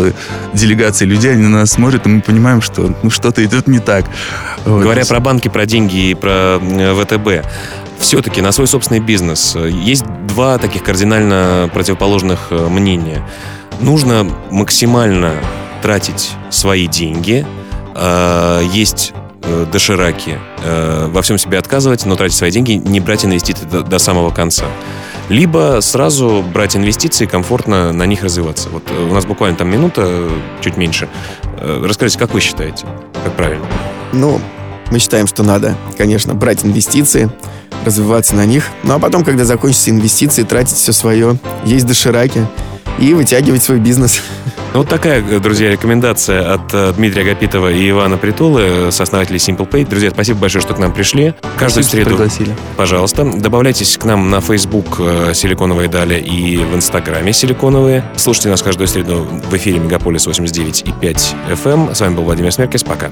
делегация 0.54 1.08
людей, 1.08 1.32
они 1.32 1.44
на 1.44 1.60
нас 1.60 1.72
смотрят, 1.72 2.06
и 2.06 2.10
мы 2.10 2.22
понимаем, 2.22 2.62
что 2.62 2.94
ну, 3.04 3.10
что-то 3.10 3.44
идет 3.44 3.68
не 3.68 3.80
так. 3.80 4.06
Вот. 4.66 4.82
Говоря 4.82 5.06
про 5.06 5.20
банки, 5.20 5.48
про 5.48 5.66
деньги 5.66 6.12
и 6.12 6.14
про 6.14 6.60
ВТБ, 6.60 7.46
все-таки 8.00 8.42
на 8.42 8.52
свой 8.52 8.68
собственный 8.68 9.00
бизнес 9.00 9.56
есть 9.56 10.06
два 10.28 10.58
таких 10.58 10.84
кардинально 10.84 11.70
противоположных 11.74 12.48
э, 12.52 12.68
мнения. 12.68 13.28
Нужно 13.80 14.28
максимально 14.52 15.34
тратить 15.82 16.32
свои 16.50 16.88
деньги, 16.88 17.46
э, 17.96 18.62
есть 18.72 19.14
э, 19.44 19.66
дошираки, 19.72 20.40
во 21.08 21.22
всем 21.22 21.38
себе 21.38 21.60
отказывать, 21.60 22.06
но 22.06 22.16
тратить 22.16 22.36
свои 22.36 22.50
деньги, 22.50 22.72
не 22.72 23.00
брать 23.00 23.24
инвестиции 23.24 23.66
до, 23.66 23.84
до 23.84 24.00
самого 24.00 24.32
конца 24.32 24.66
либо 25.30 25.80
сразу 25.82 26.44
брать 26.54 26.76
инвестиции, 26.76 27.26
комфортно 27.26 27.92
на 27.94 28.06
них 28.06 28.24
развиваться. 28.24 28.70
Вот 28.70 28.84
э, 28.90 29.04
у 29.10 29.14
нас 29.14 29.26
буквально 29.26 29.58
там 29.58 29.70
минута, 29.70 30.30
чуть 30.62 30.78
меньше. 30.78 31.10
Э, 31.60 31.84
расскажите, 31.84 32.20
как 32.20 32.34
вы 32.34 32.40
считаете, 32.40 32.86
как 33.24 33.34
правильно? 33.36 33.66
Ну, 34.14 34.40
мы 34.92 35.00
считаем, 35.00 35.28
что 35.28 35.44
надо, 35.44 35.76
конечно, 35.98 36.34
брать 36.34 36.64
инвестиции, 36.64 37.30
развиваться 37.86 38.36
на 38.36 38.46
них, 38.46 38.70
ну 38.84 38.96
а 38.96 39.00
потом, 39.00 39.24
когда 39.24 39.46
закончатся 39.46 39.90
инвестиции, 39.92 40.44
тратить 40.44 40.78
все 40.78 40.92
свое, 40.92 41.38
есть 41.66 41.86
дошираки 41.86 42.46
и 43.00 43.14
вытягивать 43.14 43.64
свой 43.64 43.80
бизнес. 43.80 44.22
Ну, 44.76 44.82
вот 44.82 44.90
такая, 44.90 45.22
друзья, 45.40 45.72
рекомендация 45.72 46.54
от 46.54 46.74
э, 46.74 46.92
Дмитрия 46.98 47.22
Агапитова 47.22 47.72
и 47.72 47.90
Ивана 47.92 48.18
Притулы, 48.18 48.92
сооснователей 48.92 49.38
Simple 49.38 49.70
Pay. 49.70 49.88
Друзья, 49.88 50.10
спасибо 50.10 50.40
большое, 50.40 50.62
что 50.62 50.74
к 50.74 50.80
нам 50.80 50.92
пришли. 50.92 51.34
Каждую 51.58 51.86
Спасибо, 51.86 52.04
среду, 52.04 52.10
пригласили. 52.10 52.56
пожалуйста, 52.76 53.24
добавляйтесь 53.24 53.96
к 53.98 54.04
нам 54.04 54.30
на 54.30 54.42
Facebook 54.42 54.98
э, 55.00 55.32
«Силиконовые 55.34 55.88
дали» 55.88 56.20
и 56.20 56.58
в 56.58 56.76
Инстаграме 56.76 57.32
«Силиконовые». 57.32 58.04
Слушайте 58.18 58.50
нас 58.50 58.62
каждую 58.62 58.90
среду 58.90 59.26
в 59.50 59.56
эфире 59.56 59.80
«Мегаполис 59.80 60.28
89 60.28 60.84
и 60.86 60.92
5 60.92 61.36
FM». 61.52 61.96
С 61.96 62.02
вами 62.02 62.16
был 62.16 62.24
Владимир 62.24 62.52
Смеркис. 62.52 62.84
Пока. 62.84 63.12